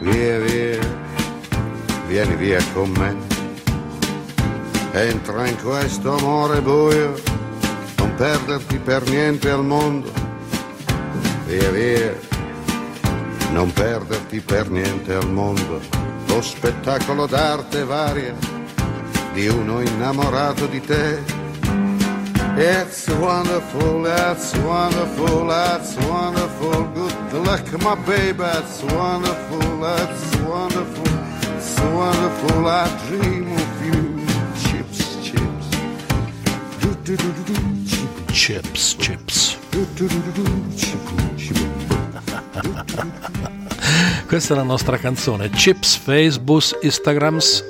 Via, 0.00 0.38
via, 0.40 0.80
vieni 2.08 2.36
via 2.36 2.60
con 2.74 2.90
me. 2.90 3.14
Entra 4.92 5.46
in 5.46 5.56
questo 5.62 6.16
amore 6.16 6.60
buio, 6.62 7.14
non 7.98 8.14
perderti 8.16 8.78
per 8.78 9.08
niente 9.08 9.50
al 9.50 9.64
mondo. 9.64 10.10
Via, 11.46 11.70
via, 11.70 12.18
non 13.52 13.72
perderti 13.72 14.40
per 14.40 14.70
niente 14.70 15.14
al 15.14 15.30
mondo. 15.30 15.80
Lo 16.28 16.40
spettacolo 16.40 17.26
d'arte 17.26 17.84
varia 17.84 18.55
di 19.36 19.46
uno 19.48 19.82
innamorato 19.82 20.66
di 20.66 20.80
te. 20.80 21.22
It's 22.56 23.06
wonderful, 23.08 24.02
that's 24.02 24.54
wonderful, 24.56 25.46
that's 25.46 25.94
wonderful. 26.08 26.88
Good 27.30 27.44
luck, 27.44 27.70
my 27.82 27.96
baby, 28.06 28.38
that's 28.38 28.82
wonderful, 28.82 29.78
that's 29.78 30.36
wonderful, 30.36 31.04
it's 31.54 31.78
wonderful. 31.80 32.66
I 32.66 32.88
dream 33.08 33.52
of 33.52 33.84
you. 33.84 34.24
Chips, 34.56 35.18
chips. 35.22 35.68
Do, 36.80 36.94
do, 37.04 37.16
do, 37.16 37.32
do, 37.32 37.42
do. 37.44 37.54
Chip, 38.32 38.32
Chips, 38.32 38.94
chips. 38.94 39.56
do, 39.70 39.84
do, 39.96 40.08
do, 40.08 40.22
do, 40.22 40.32
do. 40.32 40.44
Chip, 40.74 40.98
chip. 41.36 41.58
Questa 44.26 44.54
è 44.54 44.56
la 44.56 44.62
nostra 44.62 44.96
canzone. 44.96 45.50
Chips, 45.50 45.94
Facebook, 45.96 46.78
Instagrams. 46.80 47.62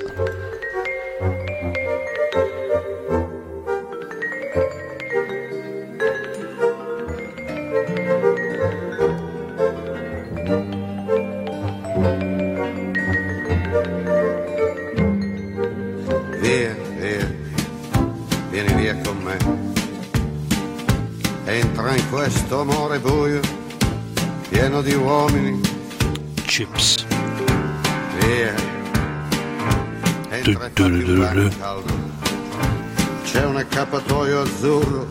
C'è 33.23 33.43
un 33.45 33.55
accappatoio 33.55 34.41
azzurro, 34.41 35.07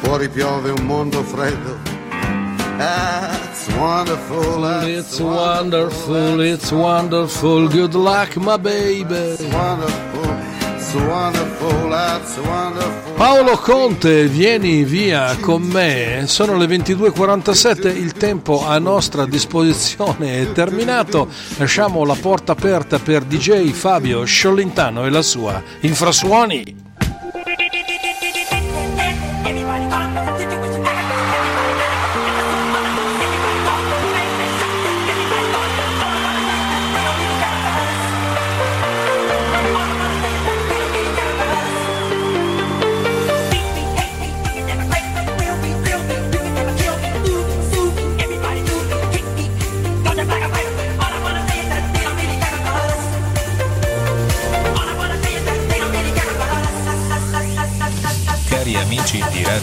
fuori 0.00 0.28
piove 0.28 0.70
un 0.70 0.84
mondo 0.84 1.22
freddo. 1.22 1.78
Ah, 2.78 3.38
it's 3.50 3.68
wonderful, 3.76 4.60
that's 4.60 4.86
It's 4.86 5.20
wonderful, 5.20 6.40
it's 6.40 6.70
wonderful. 6.70 7.68
Good 7.68 7.94
luck, 7.94 8.36
my 8.36 8.58
baby. 8.58 9.36
Paolo 13.16 13.56
Conte, 13.58 14.26
vieni 14.28 14.84
via 14.84 15.36
con 15.40 15.62
me. 15.62 16.24
Sono 16.26 16.56
le 16.56 16.66
22.47, 16.66 17.96
il 17.96 18.12
tempo 18.12 18.64
a 18.66 18.78
nostra 18.78 19.26
disposizione 19.26 20.42
è 20.42 20.52
terminato. 20.52 21.28
Lasciamo 21.56 22.04
la 22.04 22.16
porta 22.20 22.52
aperta 22.52 22.98
per 22.98 23.24
DJ 23.24 23.70
Fabio 23.70 24.24
Sciolintano 24.24 25.04
e 25.04 25.10
la 25.10 25.22
sua 25.22 25.62
Infrasuoni. 25.80 26.83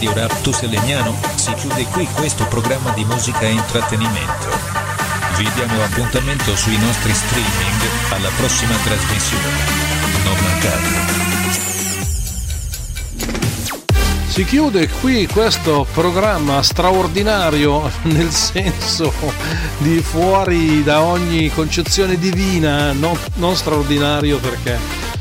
Radio 0.02 0.20
Raptus 0.26 0.62
Legnano, 0.62 1.16
si 1.36 1.54
chiude 1.54 1.84
qui 1.84 2.04
questo 2.16 2.44
programma 2.46 2.90
di 2.90 3.04
musica 3.04 3.42
e 3.42 3.52
intrattenimento. 3.52 4.48
Vi 5.36 5.48
diamo 5.54 5.80
appuntamento 5.80 6.56
sui 6.56 6.76
nostri 6.76 7.14
streaming 7.14 8.10
alla 8.10 8.28
prossima 8.36 8.74
trasmissione. 8.82 9.44
Non 10.24 10.36
mancate. 10.42 10.88
Si 14.26 14.44
chiude 14.44 14.88
qui 14.88 15.28
questo 15.28 15.86
programma 15.92 16.60
straordinario 16.64 17.88
nel 18.02 18.32
senso 18.32 19.12
di 19.78 20.00
fuori 20.00 20.82
da 20.82 21.02
ogni 21.02 21.48
concezione 21.50 22.18
divina, 22.18 22.90
non, 22.90 23.16
non 23.34 23.54
straordinario 23.54 24.38
perché, 24.38 24.76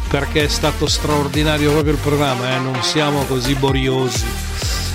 perché 0.10 0.46
è 0.46 0.48
stato 0.48 0.88
straordinario 0.88 1.70
proprio 1.70 1.94
il 1.94 2.00
programma, 2.00 2.56
eh, 2.56 2.58
non 2.58 2.82
siamo 2.82 3.26
così 3.26 3.54
boriosi. 3.54 4.50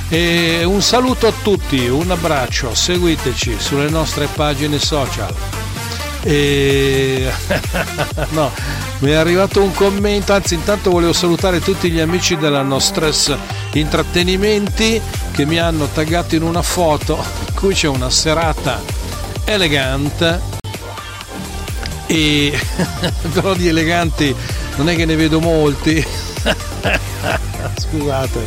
E 0.09 0.63
un 0.63 0.83
saluto 0.83 1.27
a 1.27 1.33
tutti, 1.43 1.89
un 1.89 2.11
abbraccio, 2.11 2.75
seguiteci 2.75 3.57
sulle 3.59 3.89
nostre 3.89 4.29
pagine 4.33 4.79
social. 4.79 5.35
E 6.23 7.29
no, 8.31 8.53
mi 9.01 9.11
è 9.11 9.15
arrivato 9.15 9.63
un 9.63 9.73
commento, 9.73 10.33
anzi 10.33 10.55
intanto 10.55 10.91
volevo 10.91 11.13
salutare 11.13 11.61
tutti 11.61 11.91
gli 11.91 11.99
amici 11.99 12.37
della 12.37 12.63
Nostres 12.63 13.35
Intrattenimenti 13.73 15.01
che 15.33 15.45
mi 15.45 15.59
hanno 15.59 15.87
taggato 15.93 16.35
in 16.35 16.43
una 16.43 16.63
foto 16.63 17.23
in 17.49 17.55
cui 17.55 17.75
c'è 17.75 17.89
una 17.89 18.09
serata 18.09 18.81
elegante. 19.45 20.55
E 22.07 22.59
però 23.33 23.55
di 23.55 23.67
eleganti 23.67 24.35
non 24.77 24.89
è 24.89 24.95
che 24.95 25.05
ne 25.05 25.17
vedo 25.17 25.41
molti. 25.41 26.05
Scusate, 27.77 28.47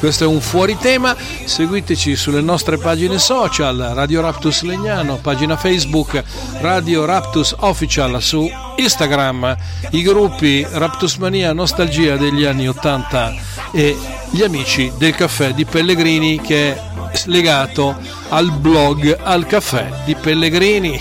questo 0.00 0.24
è 0.24 0.26
un 0.26 0.40
fuori 0.40 0.76
tema. 0.78 1.14
Seguiteci 1.44 2.16
sulle 2.16 2.40
nostre 2.40 2.78
pagine 2.78 3.18
social, 3.18 3.92
Radio 3.94 4.22
Raptus 4.22 4.62
Legnano, 4.62 5.18
pagina 5.18 5.56
Facebook 5.56 6.24
Radio 6.60 7.04
Raptus 7.04 7.54
Official 7.58 8.20
su 8.22 8.50
Instagram, 8.76 9.54
i 9.90 10.02
gruppi 10.02 10.66
Raptus 10.68 11.16
Mania 11.16 11.52
Nostalgia 11.52 12.16
degli 12.16 12.44
anni 12.44 12.66
80 12.66 13.34
e 13.72 13.96
gli 14.30 14.42
amici 14.42 14.90
del 14.96 15.14
caffè 15.14 15.52
di 15.52 15.66
Pellegrini 15.66 16.40
che 16.40 16.74
è 16.74 16.82
legato 17.26 17.94
al 18.30 18.50
blog 18.52 19.18
al 19.22 19.46
caffè 19.46 20.02
di 20.06 20.14
Pellegrini. 20.14 21.00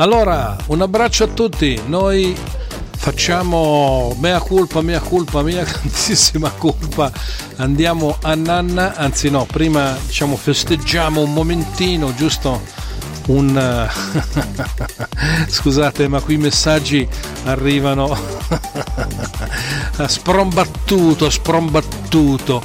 Allora, 0.02 0.56
un 0.66 0.82
abbraccio 0.82 1.22
a 1.22 1.28
tutti. 1.28 1.80
Noi 1.86 2.36
facciamo 2.96 4.16
mea 4.18 4.40
culpa, 4.40 4.82
mea 4.82 4.98
culpa, 4.98 5.42
mea 5.42 5.62
grandissima 5.62 6.50
colpa. 6.50 7.12
Andiamo 7.58 8.16
a 8.20 8.34
Nanna, 8.34 8.96
anzi 8.96 9.30
no, 9.30 9.44
prima 9.44 9.96
diciamo 10.04 10.34
festeggiamo 10.34 11.20
un 11.20 11.32
momentino, 11.32 12.12
giusto? 12.16 12.62
Un 13.28 13.88
scusate, 15.46 16.08
ma 16.08 16.20
qui 16.20 16.34
i 16.34 16.38
messaggi 16.38 17.08
arrivano 17.44 18.10
a 19.98 20.08
sprombattuto, 20.08 21.30
sprombattuto. 21.30 22.60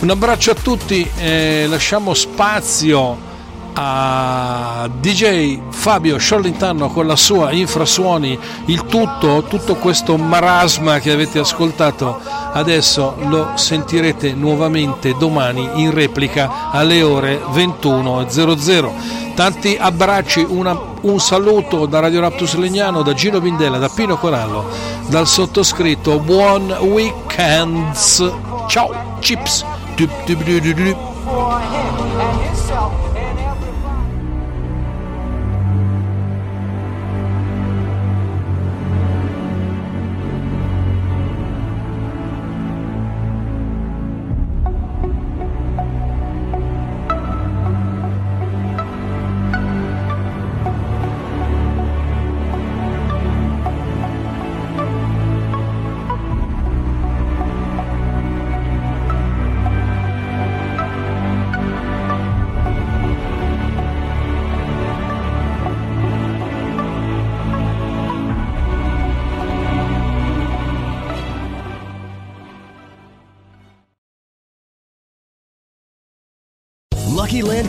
Un 0.00 0.08
abbraccio 0.08 0.52
a 0.52 0.54
tutti 0.54 1.06
e 1.18 1.66
lasciamo 1.68 2.14
spazio 2.14 3.34
a 3.78 4.88
DJ 5.00 5.60
Fabio 5.68 6.16
Sciollintano 6.16 6.88
con 6.88 7.06
la 7.06 7.16
sua 7.16 7.52
infrasuoni, 7.52 8.38
il 8.66 8.86
tutto, 8.86 9.44
tutto 9.46 9.74
questo 9.76 10.16
marasma 10.16 10.98
che 10.98 11.10
avete 11.10 11.38
ascoltato 11.38 12.18
adesso 12.52 13.16
lo 13.28 13.50
sentirete 13.54 14.32
nuovamente 14.32 15.14
domani 15.18 15.68
in 15.74 15.92
replica 15.92 16.70
alle 16.70 17.02
ore 17.02 17.38
21.00. 17.52 19.34
Tanti 19.34 19.76
abbracci, 19.78 20.46
una, 20.48 20.78
un 21.02 21.20
saluto 21.20 21.84
da 21.84 22.00
Radio 22.00 22.20
Raptus 22.20 22.54
Legnano, 22.54 23.02
da 23.02 23.12
Gino 23.12 23.40
Vindella, 23.40 23.76
da 23.76 23.90
Pino 23.90 24.16
Corallo, 24.16 24.64
dal 25.08 25.26
sottoscritto, 25.26 26.18
buon 26.20 26.74
weekends, 26.80 28.32
ciao, 28.68 29.18
chips. 29.20 29.62
Dup, 29.94 30.10
dup, 30.24 30.48
dup, 30.48 30.96